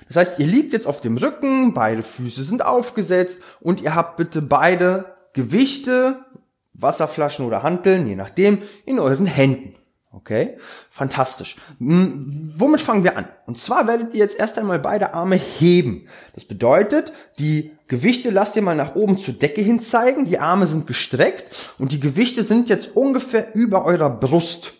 [0.07, 4.17] das heißt, ihr liegt jetzt auf dem Rücken, beide Füße sind aufgesetzt und ihr habt
[4.17, 6.25] bitte beide Gewichte,
[6.73, 9.75] Wasserflaschen oder Hanteln, je nachdem, in euren Händen.
[10.15, 10.57] Okay,
[10.89, 11.57] fantastisch.
[11.77, 13.27] Womit fangen wir an?
[13.45, 16.07] Und zwar werdet ihr jetzt erst einmal beide Arme heben.
[16.33, 20.23] Das bedeutet, die Gewichte lasst ihr mal nach oben zur Decke hin zeigen.
[20.23, 24.71] Die Arme sind gestreckt und die Gewichte sind jetzt ungefähr über eurer Brust.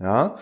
[0.00, 0.38] Ja,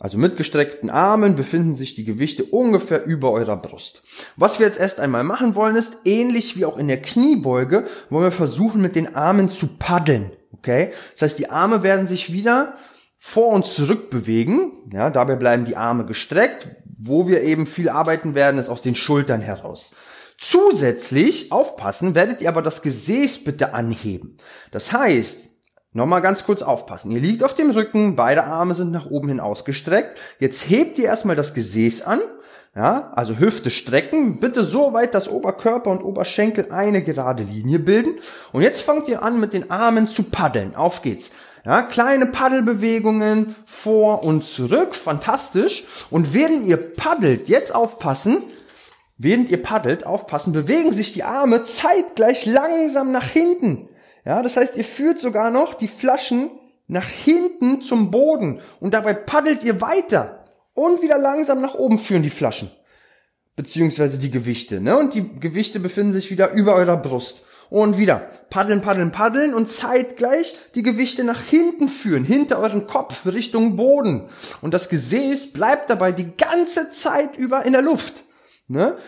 [0.00, 4.04] also mit gestreckten Armen befinden sich die Gewichte ungefähr über eurer Brust.
[4.36, 8.24] Was wir jetzt erst einmal machen wollen ist, ähnlich wie auch in der Kniebeuge, wollen
[8.24, 10.32] wir versuchen mit den Armen zu paddeln.
[10.54, 10.92] Okay?
[11.12, 12.74] Das heißt, die Arme werden sich wieder
[13.24, 14.72] vor und zurück bewegen.
[14.92, 16.68] Ja, dabei bleiben die Arme gestreckt.
[16.98, 19.94] Wo wir eben viel arbeiten werden, ist aus den Schultern heraus.
[20.38, 24.38] Zusätzlich, aufpassen, werdet ihr aber das Gesäß bitte anheben.
[24.72, 25.50] Das heißt,
[25.94, 27.10] Nochmal ganz kurz aufpassen.
[27.10, 30.16] Ihr liegt auf dem Rücken, beide Arme sind nach oben hin ausgestreckt.
[30.38, 32.20] Jetzt hebt ihr erstmal das Gesäß an.
[32.74, 38.14] Ja, also Hüfte strecken, bitte so weit, dass Oberkörper und Oberschenkel eine gerade Linie bilden.
[38.52, 40.74] Und jetzt fangt ihr an, mit den Armen zu paddeln.
[40.74, 41.32] Auf geht's.
[41.64, 45.84] Ja, kleine Paddelbewegungen vor und zurück, fantastisch.
[46.10, 48.42] Und während ihr paddelt, jetzt aufpassen,
[49.16, 53.88] während ihr paddelt, aufpassen, bewegen sich die Arme zeitgleich langsam nach hinten.
[54.24, 56.50] Ja, das heißt, ihr führt sogar noch die Flaschen
[56.88, 60.44] nach hinten zum Boden und dabei paddelt ihr weiter
[60.74, 62.70] und wieder langsam nach oben führen die Flaschen
[63.56, 64.96] beziehungsweise die Gewichte, ne?
[64.96, 67.46] Und die Gewichte befinden sich wieder über eurer Brust.
[67.72, 73.24] Und wieder paddeln, paddeln, paddeln und zeitgleich die Gewichte nach hinten führen, hinter euren Kopf
[73.24, 74.28] Richtung Boden.
[74.60, 78.24] Und das Gesäß bleibt dabei die ganze Zeit über in der Luft.
[78.68, 78.98] Ne?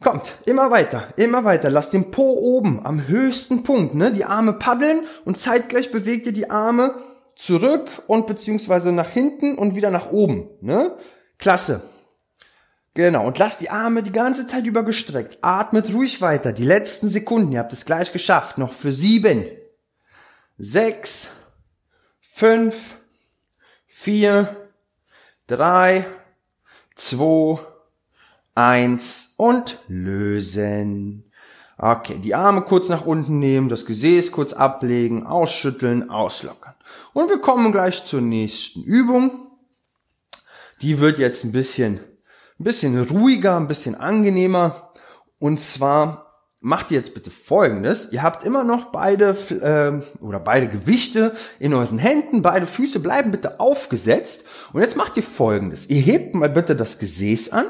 [0.00, 1.70] Kommt, immer weiter, immer weiter.
[1.70, 4.12] Lasst den Po oben, am höchsten Punkt, ne?
[4.12, 6.94] Die Arme paddeln und zeitgleich bewegt ihr die Arme
[7.34, 10.96] zurück und beziehungsweise nach hinten und wieder nach oben, ne?
[11.38, 11.82] Klasse.
[12.94, 15.38] Genau, und lasst die Arme die ganze Zeit über gestreckt.
[15.40, 16.52] Atmet ruhig weiter.
[16.52, 18.58] Die letzten Sekunden, ihr habt es gleich geschafft.
[18.58, 19.46] Noch für sieben,
[20.58, 21.34] sechs,
[22.20, 22.96] fünf,
[23.86, 24.68] vier,
[25.46, 26.04] drei,
[26.94, 27.60] zwei,
[28.54, 31.30] eins und lösen.
[31.78, 36.74] Okay, die Arme kurz nach unten nehmen, das Gesäß kurz ablegen, ausschütteln, auslockern.
[37.14, 39.50] Und wir kommen gleich zur nächsten Übung.
[40.82, 42.00] Die wird jetzt ein bisschen,
[42.62, 44.92] ein bisschen ruhiger, ein bisschen angenehmer.
[45.40, 48.12] Und zwar macht ihr jetzt bitte Folgendes.
[48.12, 52.40] Ihr habt immer noch beide äh, oder beide Gewichte in euren Händen.
[52.40, 54.44] Beide Füße bleiben bitte aufgesetzt.
[54.72, 55.90] Und jetzt macht ihr Folgendes.
[55.90, 57.64] Ihr hebt mal bitte das Gesäß an.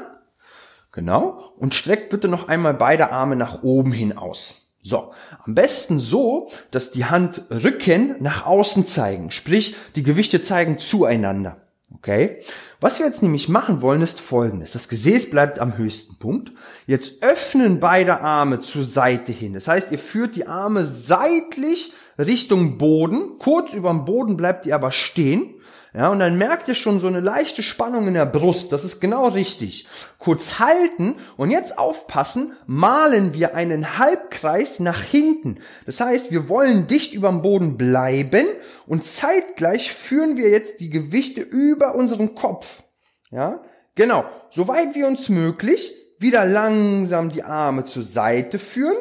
[0.91, 1.53] Genau.
[1.57, 4.61] Und streckt bitte noch einmal beide Arme nach oben hin aus.
[4.83, 11.62] So, am besten so, dass die Handrücken nach außen zeigen, sprich die Gewichte zeigen zueinander.
[11.95, 12.41] Okay?
[12.81, 14.73] Was wir jetzt nämlich machen wollen, ist folgendes.
[14.73, 16.51] Das Gesäß bleibt am höchsten Punkt.
[16.85, 19.53] Jetzt öffnen beide Arme zur Seite hin.
[19.53, 23.37] Das heißt, ihr führt die Arme seitlich Richtung Boden.
[23.39, 25.55] Kurz über dem Boden bleibt ihr aber stehen.
[25.95, 28.71] Ja, und dann merkt ihr schon so eine leichte Spannung in der Brust.
[28.71, 29.87] Das ist genau richtig.
[30.17, 35.59] Kurz halten und jetzt aufpassen, malen wir einen Halbkreis nach hinten.
[35.85, 38.47] Das heißt, wir wollen dicht über dem Boden bleiben
[38.87, 42.81] und zeitgleich führen wir jetzt die Gewichte über unseren Kopf.
[43.29, 43.61] Ja,
[43.93, 44.25] genau.
[44.49, 45.93] Soweit wie uns möglich.
[46.17, 48.95] Wieder langsam die Arme zur Seite führen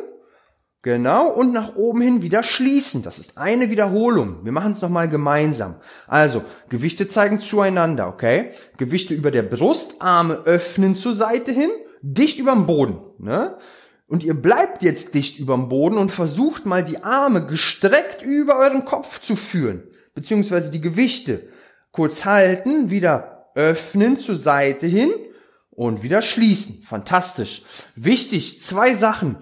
[0.82, 3.04] Genau, und nach oben hin wieder schließen.
[3.04, 4.44] Das ist eine Wiederholung.
[4.44, 5.76] Wir machen es nochmal gemeinsam.
[6.08, 8.50] Also, Gewichte zeigen zueinander, okay?
[8.78, 11.70] Gewichte über der Brust, Arme öffnen zur Seite hin,
[12.02, 12.98] dicht überm Boden.
[13.18, 13.56] Ne?
[14.08, 18.84] Und ihr bleibt jetzt dicht überm Boden und versucht mal die Arme gestreckt über euren
[18.84, 19.84] Kopf zu führen.
[20.14, 21.48] Beziehungsweise die Gewichte.
[21.92, 25.12] Kurz halten, wieder öffnen zur Seite hin
[25.70, 26.82] und wieder schließen.
[26.82, 27.62] Fantastisch.
[27.94, 29.36] Wichtig, zwei Sachen.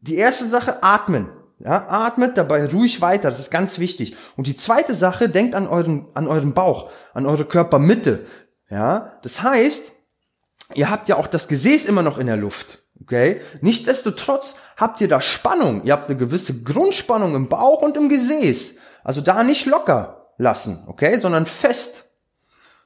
[0.00, 1.28] Die erste Sache, atmen.
[1.58, 4.14] Ja, atmet dabei ruhig weiter, das ist ganz wichtig.
[4.36, 8.26] Und die zweite Sache, denkt an euren, an euren Bauch, an eure Körpermitte.
[8.68, 9.92] Ja, das heißt,
[10.74, 12.82] ihr habt ja auch das Gesäß immer noch in der Luft.
[13.02, 13.40] Okay?
[13.60, 15.84] Nichtsdestotrotz habt ihr da Spannung.
[15.84, 18.78] Ihr habt eine gewisse Grundspannung im Bauch und im Gesäß.
[19.02, 21.18] Also da nicht locker lassen, okay?
[21.18, 22.04] Sondern fest.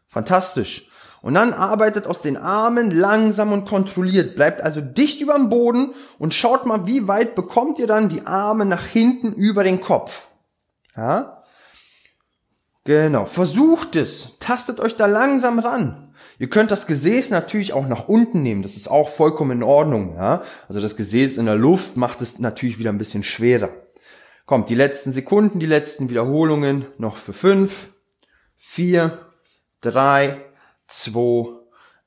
[0.07, 0.89] Fantastisch.
[1.22, 5.94] Und dann arbeitet aus den Armen langsam und kontrolliert, bleibt also dicht über dem Boden
[6.18, 10.28] und schaut mal, wie weit bekommt ihr dann die Arme nach hinten über den Kopf.
[10.96, 11.42] Ja?
[12.85, 16.14] Genau, versucht es, tastet euch da langsam ran.
[16.38, 20.14] Ihr könnt das Gesäß natürlich auch nach unten nehmen, das ist auch vollkommen in Ordnung.
[20.16, 20.42] Ja?
[20.68, 23.68] Also das Gesäß in der Luft macht es natürlich wieder ein bisschen schwerer.
[24.46, 27.92] Kommt, die letzten Sekunden, die letzten Wiederholungen noch für fünf,
[28.56, 29.26] vier,
[29.83, 30.50] drei,
[30.90, 31.48] 2,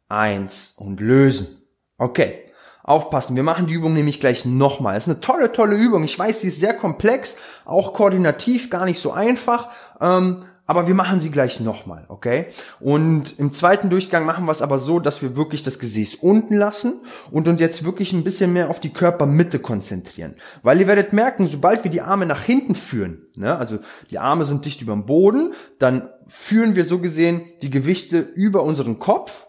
[0.09, 1.61] 1 und lösen.
[1.97, 2.39] Okay.
[2.85, 4.95] Aufpassen, wir machen die Übung nämlich gleich nochmal.
[4.95, 6.03] Das ist eine tolle, tolle Übung.
[6.03, 9.69] Ich weiß, sie ist sehr komplex, auch koordinativ gar nicht so einfach.
[10.01, 12.47] Ähm, aber wir machen sie gleich nochmal, okay?
[12.79, 16.55] Und im zweiten Durchgang machen wir es aber so, dass wir wirklich das Gesäß unten
[16.55, 20.35] lassen und uns jetzt wirklich ein bisschen mehr auf die Körpermitte konzentrieren.
[20.61, 24.45] Weil ihr werdet merken, sobald wir die Arme nach hinten führen, ne, also die Arme
[24.45, 29.47] sind dicht über dem Boden, dann führen wir so gesehen die Gewichte über unseren Kopf.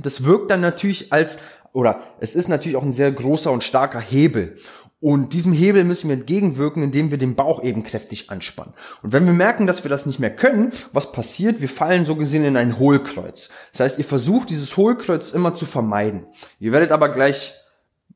[0.00, 1.38] Das wirkt dann natürlich als,
[1.74, 4.56] oder es ist natürlich auch ein sehr großer und starker Hebel.
[5.00, 8.74] Und diesem Hebel müssen wir entgegenwirken, indem wir den Bauch eben kräftig anspannen.
[9.02, 11.62] Und wenn wir merken, dass wir das nicht mehr können, was passiert?
[11.62, 13.48] Wir fallen so gesehen in ein Hohlkreuz.
[13.72, 16.26] Das heißt, ihr versucht dieses Hohlkreuz immer zu vermeiden.
[16.58, 17.54] Ihr werdet aber gleich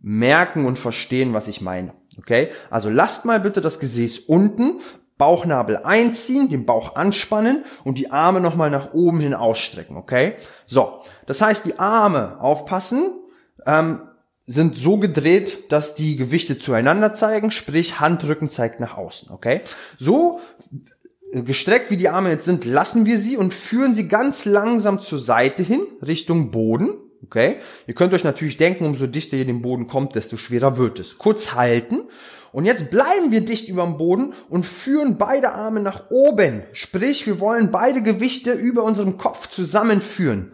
[0.03, 1.95] merken und verstehen, was ich meine.
[2.19, 2.51] Okay?
[2.69, 4.81] Also lasst mal bitte das Gesäß unten,
[5.17, 10.35] Bauchnabel einziehen, den Bauch anspannen und die Arme nochmal nach oben hin ausstrecken, okay?
[10.67, 13.13] So, das heißt, die Arme aufpassen,
[13.65, 14.01] ähm,
[14.47, 19.63] sind so gedreht, dass die Gewichte zueinander zeigen, sprich Handrücken zeigt nach außen, okay?
[19.99, 20.41] So
[21.33, 25.01] äh, gestreckt wie die Arme jetzt sind, lassen wir sie und führen sie ganz langsam
[25.01, 26.91] zur Seite hin, Richtung Boden,
[27.23, 27.57] okay?
[27.87, 31.17] Ihr könnt euch natürlich denken, umso dichter ihr den Boden kommt, desto schwerer wird es.
[31.17, 32.03] Kurz halten
[32.53, 36.63] und jetzt bleiben wir dicht über dem Boden und führen beide Arme nach oben.
[36.73, 40.53] Sprich, wir wollen beide Gewichte über unserem Kopf zusammenführen.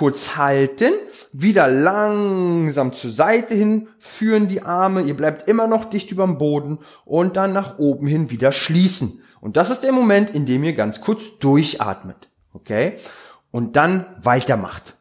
[0.00, 0.94] Kurz halten,
[1.30, 5.02] wieder langsam zur Seite hin führen die Arme.
[5.02, 9.22] Ihr bleibt immer noch dicht über dem Boden und dann nach oben hin wieder schließen.
[9.42, 12.30] Und das ist der Moment, in dem ihr ganz kurz durchatmet.
[12.54, 12.96] Okay?
[13.50, 14.94] Und dann weitermacht.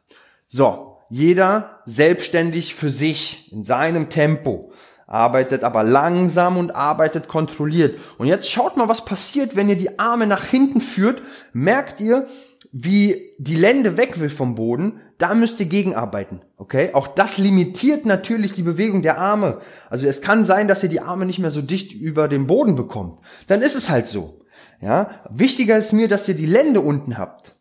[0.49, 4.73] So, jeder selbstständig für sich in seinem Tempo
[5.07, 7.97] arbeitet aber langsam und arbeitet kontrolliert.
[8.17, 11.21] Und jetzt schaut mal, was passiert, wenn ihr die Arme nach hinten führt.
[11.53, 12.27] Merkt ihr,
[12.71, 16.91] wie die Lende weg will vom Boden, da müsst ihr gegenarbeiten, okay?
[16.93, 19.59] Auch das limitiert natürlich die Bewegung der Arme.
[19.89, 22.75] Also es kann sein, dass ihr die Arme nicht mehr so dicht über den Boden
[22.75, 23.19] bekommt.
[23.47, 24.41] Dann ist es halt so,
[24.81, 25.09] ja?
[25.29, 27.55] Wichtiger ist mir, dass ihr die Lende unten habt.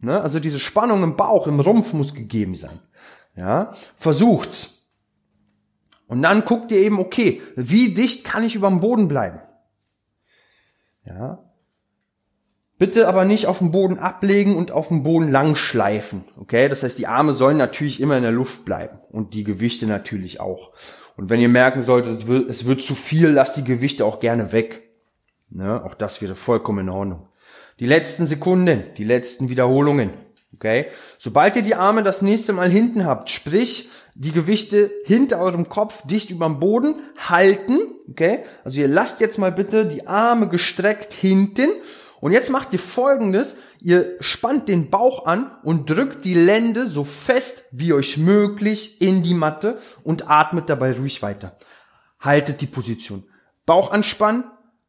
[0.00, 0.20] Ne?
[0.20, 2.78] Also diese Spannung im Bauch, im Rumpf muss gegeben sein,
[3.36, 3.74] ja?
[3.96, 4.90] Versucht's.
[6.06, 9.40] Und dann guckt ihr eben, okay, wie dicht kann ich über dem Boden bleiben?
[11.06, 11.43] Ja.
[12.84, 16.22] Bitte aber nicht auf dem Boden ablegen und auf dem Boden lang schleifen.
[16.38, 16.68] Okay?
[16.68, 18.98] Das heißt, die Arme sollen natürlich immer in der Luft bleiben.
[19.10, 20.72] Und die Gewichte natürlich auch.
[21.16, 24.20] Und wenn ihr merken solltet, es wird, es wird zu viel, lasst die Gewichte auch
[24.20, 24.82] gerne weg.
[25.48, 25.82] Ne?
[25.82, 27.26] Auch das wäre vollkommen in Ordnung.
[27.80, 30.10] Die letzten Sekunden, die letzten Wiederholungen.
[30.52, 30.88] Okay?
[31.16, 36.06] Sobald ihr die Arme das nächste Mal hinten habt, sprich, die Gewichte hinter eurem Kopf
[36.06, 37.78] dicht überm Boden halten.
[38.10, 38.40] Okay?
[38.62, 41.70] Also ihr lasst jetzt mal bitte die Arme gestreckt hinten.
[42.24, 43.58] Und jetzt macht ihr folgendes.
[43.82, 49.22] Ihr spannt den Bauch an und drückt die Lände so fest wie euch möglich in
[49.22, 51.58] die Matte und atmet dabei ruhig weiter.
[52.18, 53.28] Haltet die Position.
[53.66, 54.44] Bauch anspannen,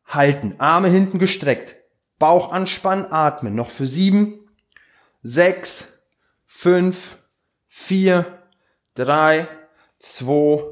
[0.06, 0.56] halten.
[0.60, 1.76] Arme hinten gestreckt.
[2.20, 3.54] Bauch anspannen, atmen.
[3.54, 4.48] Noch für sieben,
[5.22, 6.08] sechs,
[6.46, 7.18] fünf,
[7.68, 8.44] vier,
[8.94, 9.50] drei,
[10.00, 10.64] zwei,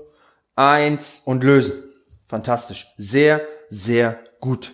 [0.55, 1.73] eins und lösen.
[2.25, 2.87] Fantastisch.
[2.97, 4.71] Sehr, sehr gut.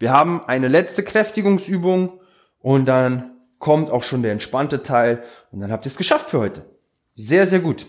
[0.00, 2.20] Wir haben eine letzte Kräftigungsübung
[2.58, 6.40] und dann kommt auch schon der entspannte Teil und dann habt ihr es geschafft für
[6.40, 6.64] heute.
[7.14, 7.84] Sehr, sehr gut.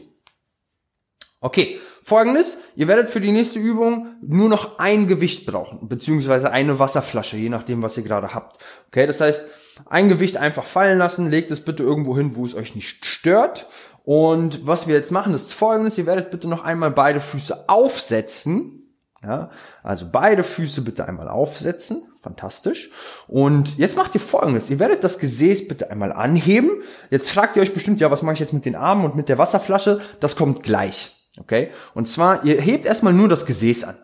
[1.39, 6.79] Okay, folgendes, ihr werdet für die nächste Übung nur noch ein Gewicht brauchen, beziehungsweise eine
[6.79, 8.59] Wasserflasche, je nachdem, was ihr gerade habt.
[8.89, 9.47] Okay, das heißt,
[9.85, 13.67] ein Gewicht einfach fallen lassen, legt es bitte irgendwo hin, wo es euch nicht stört.
[14.03, 18.80] Und was wir jetzt machen, ist folgendes, ihr werdet bitte noch einmal beide Füße aufsetzen.
[19.23, 19.51] Ja,
[19.83, 22.07] also beide Füße bitte einmal aufsetzen.
[22.21, 22.91] Fantastisch.
[23.27, 24.69] Und jetzt macht ihr folgendes.
[24.69, 26.69] Ihr werdet das Gesäß bitte einmal anheben.
[27.11, 29.29] Jetzt fragt ihr euch bestimmt, ja, was mache ich jetzt mit den Armen und mit
[29.29, 30.01] der Wasserflasche?
[30.19, 31.15] Das kommt gleich.
[31.39, 31.69] Okay?
[31.93, 33.95] Und zwar, ihr hebt erstmal nur das Gesäß an.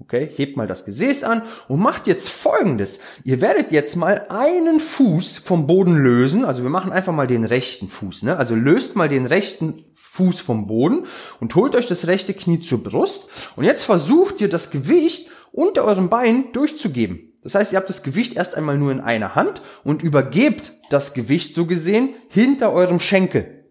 [0.00, 0.30] Okay?
[0.34, 3.00] Hebt mal das Gesäß an und macht jetzt folgendes.
[3.24, 6.44] Ihr werdet jetzt mal einen Fuß vom Boden lösen.
[6.44, 8.22] Also wir machen einfach mal den rechten Fuß.
[8.22, 8.36] Ne?
[8.36, 9.84] Also löst mal den rechten
[10.18, 11.06] Fuß vom Boden
[11.40, 13.28] und holt euch das rechte Knie zur Brust.
[13.54, 17.38] Und jetzt versucht ihr das Gewicht unter eurem Bein durchzugeben.
[17.42, 21.14] Das heißt, ihr habt das Gewicht erst einmal nur in einer Hand und übergebt das
[21.14, 23.70] Gewicht so gesehen hinter eurem Schenkel.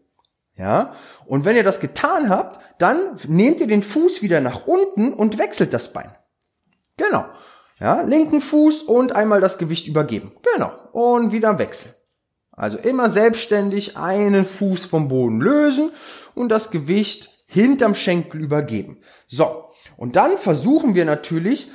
[0.56, 0.94] Ja?
[1.26, 5.38] Und wenn ihr das getan habt, dann nehmt ihr den Fuß wieder nach unten und
[5.38, 6.16] wechselt das Bein.
[6.96, 7.26] Genau.
[7.80, 10.32] Ja, linken Fuß und einmal das Gewicht übergeben.
[10.54, 10.72] Genau.
[10.94, 11.94] Und wieder wechseln.
[12.58, 15.92] Also immer selbstständig einen Fuß vom Boden lösen
[16.36, 18.98] und das Gewicht hinterm Schenkel übergeben.
[19.28, 19.64] So.
[19.96, 21.72] Und dann versuchen wir natürlich,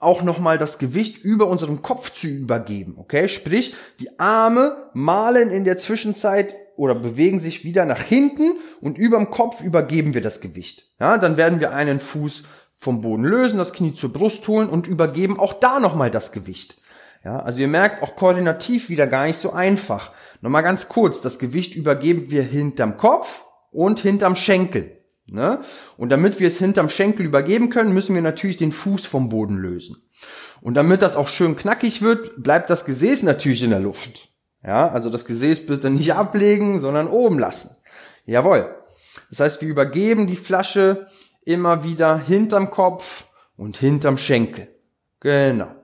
[0.00, 2.94] auch nochmal das Gewicht über unserem Kopf zu übergeben.
[2.98, 3.28] Okay?
[3.28, 9.30] Sprich, die Arme malen in der Zwischenzeit oder bewegen sich wieder nach hinten und überm
[9.30, 10.82] Kopf übergeben wir das Gewicht.
[11.00, 12.42] Ja, dann werden wir einen Fuß
[12.76, 16.82] vom Boden lösen, das Knie zur Brust holen und übergeben auch da nochmal das Gewicht.
[17.24, 20.12] Ja, also ihr merkt auch koordinativ wieder gar nicht so einfach.
[20.42, 24.98] Nochmal ganz kurz, das Gewicht übergeben wir hinterm Kopf und hinterm Schenkel.
[25.26, 25.60] Ne?
[25.96, 29.56] Und damit wir es hinterm Schenkel übergeben können, müssen wir natürlich den Fuß vom Boden
[29.56, 29.96] lösen.
[30.60, 34.28] Und damit das auch schön knackig wird, bleibt das Gesäß natürlich in der Luft.
[34.62, 37.70] Ja, also das Gesäß bitte nicht ablegen, sondern oben lassen.
[38.26, 38.74] Jawohl.
[39.30, 41.06] Das heißt, wir übergeben die Flasche
[41.44, 43.24] immer wieder hinterm Kopf
[43.56, 44.68] und hinterm Schenkel.
[45.20, 45.74] Genau.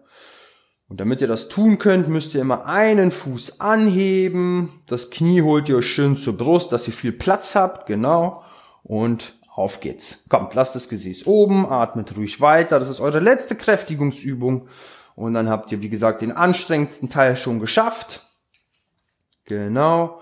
[0.90, 4.82] Und damit ihr das tun könnt, müsst ihr immer einen Fuß anheben.
[4.86, 7.86] Das Knie holt ihr euch schön zur Brust, dass ihr viel Platz habt.
[7.86, 8.42] Genau.
[8.82, 10.28] Und auf geht's.
[10.28, 12.80] Kommt, lasst das Gesäß oben, atmet ruhig weiter.
[12.80, 14.66] Das ist eure letzte Kräftigungsübung.
[15.14, 18.26] Und dann habt ihr, wie gesagt, den anstrengendsten Teil schon geschafft.
[19.44, 20.20] Genau.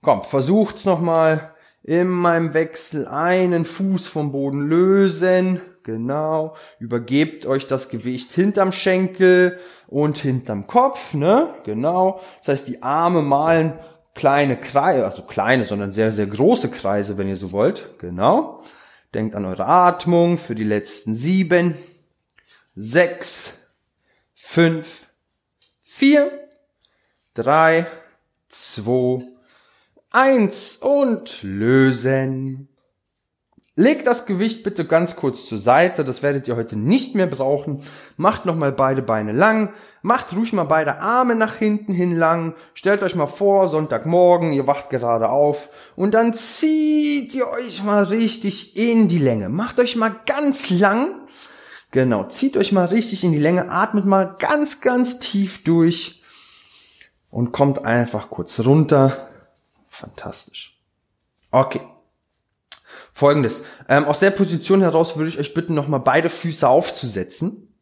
[0.00, 1.52] Kommt, versucht's nochmal.
[1.82, 5.60] In meinem Wechsel einen Fuß vom Boden lösen.
[5.88, 6.54] Genau.
[6.78, 11.48] Übergebt euch das Gewicht hinterm Schenkel und hinterm Kopf, ne?
[11.64, 12.20] Genau.
[12.40, 13.72] Das heißt, die Arme malen
[14.14, 17.98] kleine Kreise, also kleine, sondern sehr, sehr große Kreise, wenn ihr so wollt.
[18.00, 18.62] Genau.
[19.14, 21.74] Denkt an eure Atmung für die letzten sieben,
[22.76, 23.70] sechs,
[24.34, 25.06] fünf,
[25.80, 26.30] vier,
[27.32, 27.86] drei,
[28.50, 29.22] zwei,
[30.10, 32.68] eins und lösen.
[33.78, 37.84] Legt das Gewicht bitte ganz kurz zur Seite, das werdet ihr heute nicht mehr brauchen.
[38.16, 42.56] Macht nochmal beide Beine lang, macht ruhig mal beide Arme nach hinten hin lang.
[42.74, 48.02] Stellt euch mal vor, Sonntagmorgen, ihr wacht gerade auf und dann zieht ihr euch mal
[48.02, 49.48] richtig in die Länge.
[49.48, 51.12] Macht euch mal ganz lang.
[51.92, 56.24] Genau, zieht euch mal richtig in die Länge, atmet mal ganz, ganz tief durch
[57.30, 59.28] und kommt einfach kurz runter.
[59.86, 60.80] Fantastisch.
[61.52, 61.80] Okay.
[63.18, 63.64] Folgendes.
[63.88, 67.74] Ähm, aus der Position heraus würde ich euch bitten, nochmal beide Füße aufzusetzen.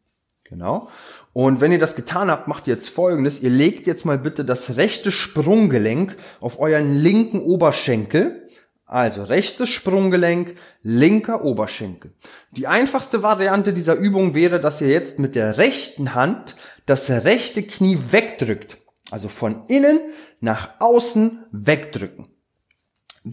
[0.43, 0.89] Genau.
[1.31, 3.43] Und wenn ihr das getan habt, macht ihr jetzt folgendes.
[3.43, 8.47] Ihr legt jetzt mal bitte das rechte Sprunggelenk auf euren linken Oberschenkel.
[8.87, 12.13] Also rechtes Sprunggelenk, linker Oberschenkel.
[12.49, 16.55] Die einfachste Variante dieser Übung wäre, dass ihr jetzt mit der rechten Hand
[16.87, 18.77] das rechte Knie wegdrückt.
[19.11, 19.99] Also von innen
[20.39, 22.27] nach außen wegdrücken.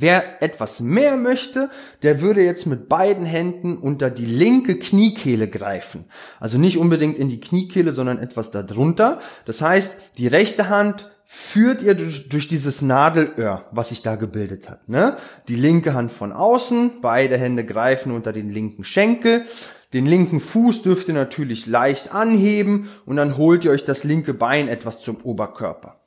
[0.00, 1.70] Wer etwas mehr möchte,
[2.02, 6.06] der würde jetzt mit beiden Händen unter die linke Kniekehle greifen.
[6.40, 9.20] Also nicht unbedingt in die Kniekehle, sondern etwas darunter.
[9.44, 14.68] Das heißt, die rechte Hand führt ihr durch, durch dieses Nadelöhr, was sich da gebildet
[14.68, 14.88] hat.
[14.88, 15.16] Ne?
[15.48, 19.44] Die linke Hand von außen, beide Hände greifen unter den linken Schenkel.
[19.92, 24.34] Den linken Fuß dürft ihr natürlich leicht anheben und dann holt ihr euch das linke
[24.34, 26.03] Bein etwas zum Oberkörper.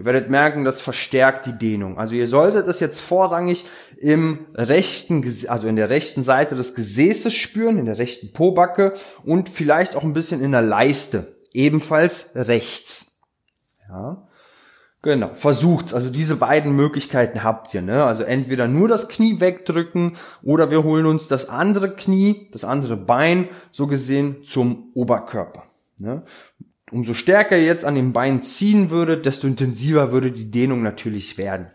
[0.00, 1.98] Ihr werdet merken, das verstärkt die Dehnung.
[1.98, 3.66] Also ihr solltet es jetzt vorrangig
[3.98, 8.94] im rechten, also in der rechten Seite des Gesäßes spüren, in der rechten Pobacke
[9.26, 13.20] und vielleicht auch ein bisschen in der Leiste, ebenfalls rechts.
[13.90, 14.26] Ja.
[15.02, 15.92] Genau, versucht's.
[15.92, 17.82] Also diese beiden Möglichkeiten habt ihr.
[17.82, 18.02] Ne?
[18.02, 22.96] Also entweder nur das Knie wegdrücken oder wir holen uns das andere Knie, das andere
[22.96, 25.64] Bein, so gesehen, zum Oberkörper.
[25.98, 26.22] Ne?
[26.90, 31.38] Umso stärker ihr jetzt an dem Bein ziehen würdet, desto intensiver würde die Dehnung natürlich
[31.38, 31.70] werden.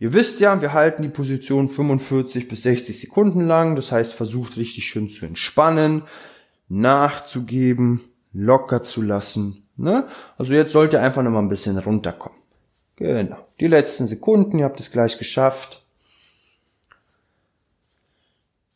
[0.00, 3.76] Ihr wisst ja, wir halten die Position 45 bis 60 Sekunden lang.
[3.76, 6.02] Das heißt, versucht richtig schön zu entspannen,
[6.68, 9.68] nachzugeben, locker zu lassen.
[9.76, 10.06] Ne?
[10.36, 12.38] Also jetzt sollt ihr einfach nochmal ein bisschen runterkommen.
[12.96, 13.36] Genau.
[13.60, 15.84] Die letzten Sekunden, ihr habt es gleich geschafft.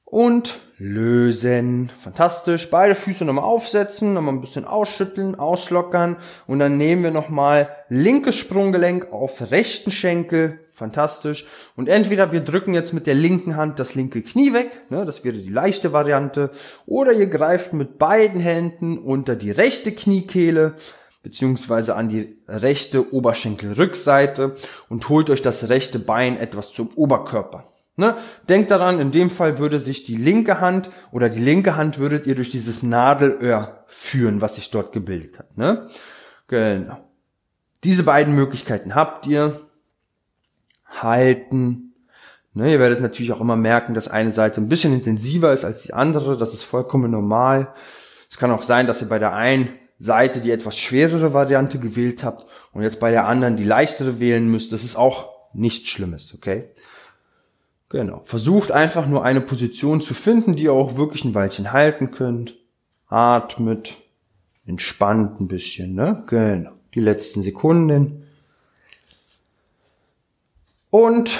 [0.04, 1.92] Und lösen.
[2.00, 2.68] Fantastisch.
[2.68, 6.16] Beide Füße nochmal aufsetzen, nochmal ein bisschen ausschütteln, auslockern.
[6.48, 10.58] Und dann nehmen wir nochmal linkes Sprunggelenk auf rechten Schenkel.
[10.72, 11.46] Fantastisch.
[11.76, 15.22] Und entweder wir drücken jetzt mit der linken Hand das linke Knie weg, ne, das
[15.22, 16.50] wäre die leichte Variante,
[16.86, 20.74] oder ihr greift mit beiden Händen unter die rechte Kniekehle
[21.22, 24.56] beziehungsweise an die rechte Oberschenkelrückseite
[24.88, 27.71] und holt euch das rechte Bein etwas zum Oberkörper.
[27.96, 28.16] Ne?
[28.48, 32.26] Denkt daran, in dem Fall würde sich die linke Hand oder die linke Hand würdet
[32.26, 35.58] ihr durch dieses Nadelöhr führen, was sich dort gebildet hat.
[35.58, 35.88] Ne?
[36.48, 36.96] Genau.
[37.84, 39.60] Diese beiden Möglichkeiten habt ihr.
[40.86, 41.94] Halten.
[42.54, 45.82] Ne, ihr werdet natürlich auch immer merken, dass eine Seite ein bisschen intensiver ist als
[45.82, 46.36] die andere.
[46.36, 47.72] Das ist vollkommen normal.
[48.30, 52.24] Es kann auch sein, dass ihr bei der einen Seite die etwas schwerere Variante gewählt
[52.24, 56.34] habt und jetzt bei der anderen die leichtere wählen müsst, das ist auch nichts Schlimmes,
[56.34, 56.70] okay?
[57.92, 58.22] Genau.
[58.24, 62.56] Versucht einfach nur eine Position zu finden, die ihr auch wirklich ein Weilchen halten könnt.
[63.06, 63.92] Atmet,
[64.66, 66.24] entspannt ein bisschen, ne?
[66.26, 66.70] Genau.
[66.94, 68.26] Die letzten Sekunden.
[70.88, 71.38] Und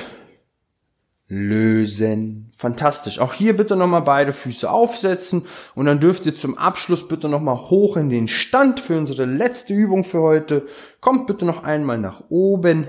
[1.26, 2.52] lösen.
[2.58, 3.18] Fantastisch.
[3.18, 7.56] Auch hier bitte nochmal beide Füße aufsetzen und dann dürft ihr zum Abschluss bitte nochmal
[7.56, 10.68] hoch in den Stand für unsere letzte Übung für heute.
[11.00, 12.88] Kommt bitte noch einmal nach oben.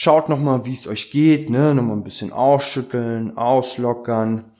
[0.00, 1.74] Schaut nochmal, wie es euch geht, ne?
[1.74, 4.52] Nochmal ein bisschen ausschütteln, auslockern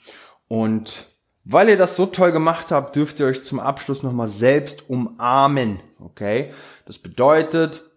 [0.48, 1.04] und
[1.44, 5.78] weil ihr das so toll gemacht habt, dürft ihr euch zum Abschluss nochmal selbst umarmen,
[6.00, 6.50] okay?
[6.86, 7.88] Das bedeutet,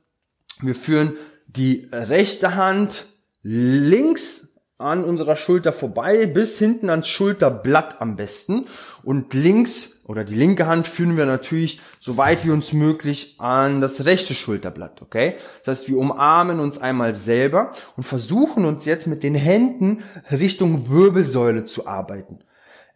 [0.61, 1.13] wir führen
[1.47, 3.05] die rechte Hand
[3.41, 8.67] links an unserer Schulter vorbei, bis hinten ans Schulterblatt am besten.
[9.01, 13.79] Und links oder die linke Hand führen wir natürlich so weit wie uns möglich an
[13.79, 15.35] das rechte Schulterblatt, okay?
[15.63, 20.89] Das heißt, wir umarmen uns einmal selber und versuchen uns jetzt mit den Händen Richtung
[20.89, 22.39] Wirbelsäule zu arbeiten.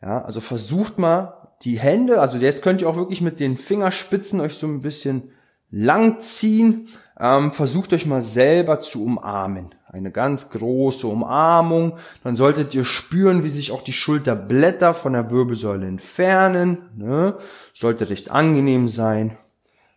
[0.01, 4.41] Ja, also versucht mal die Hände, also jetzt könnt ihr auch wirklich mit den Fingerspitzen
[4.41, 5.31] euch so ein bisschen
[5.71, 6.89] lang ziehen.
[7.19, 11.97] Ähm, versucht euch mal selber zu umarmen eine ganz große Umarmung.
[12.23, 16.89] Dann solltet ihr spüren, wie sich auch die Schulterblätter von der Wirbelsäule entfernen.
[16.95, 17.37] Ne?
[17.73, 19.37] Sollte recht angenehm sein.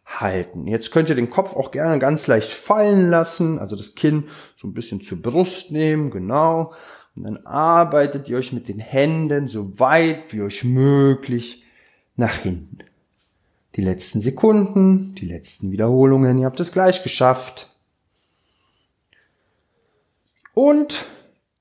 [0.07, 0.67] Halten.
[0.67, 4.25] Jetzt könnt ihr den Kopf auch gerne ganz leicht fallen lassen, also das Kinn
[4.57, 6.73] so ein bisschen zur Brust nehmen, genau.
[7.15, 11.67] Und dann arbeitet ihr euch mit den Händen so weit wie euch möglich
[12.17, 12.79] nach hinten.
[13.79, 17.71] Die letzten Sekunden, die letzten Wiederholungen, ihr habt es gleich geschafft
[20.53, 21.07] und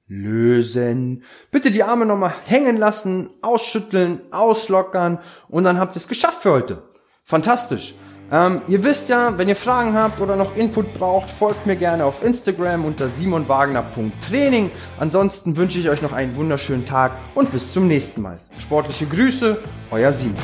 [0.07, 1.23] lösen.
[1.51, 6.53] Bitte die Arme nochmal hängen lassen, ausschütteln, auslockern und dann habt ihr es geschafft für
[6.53, 6.81] heute.
[7.23, 7.93] Fantastisch.
[8.31, 12.03] Ähm, ihr wisst ja, wenn ihr Fragen habt oder noch Input braucht, folgt mir gerne
[12.03, 14.71] auf Instagram unter simonwagner.training.
[14.99, 18.39] Ansonsten wünsche ich euch noch einen wunderschönen Tag und bis zum nächsten Mal.
[18.57, 19.59] Sportliche Grüße,
[19.91, 20.41] euer Simon.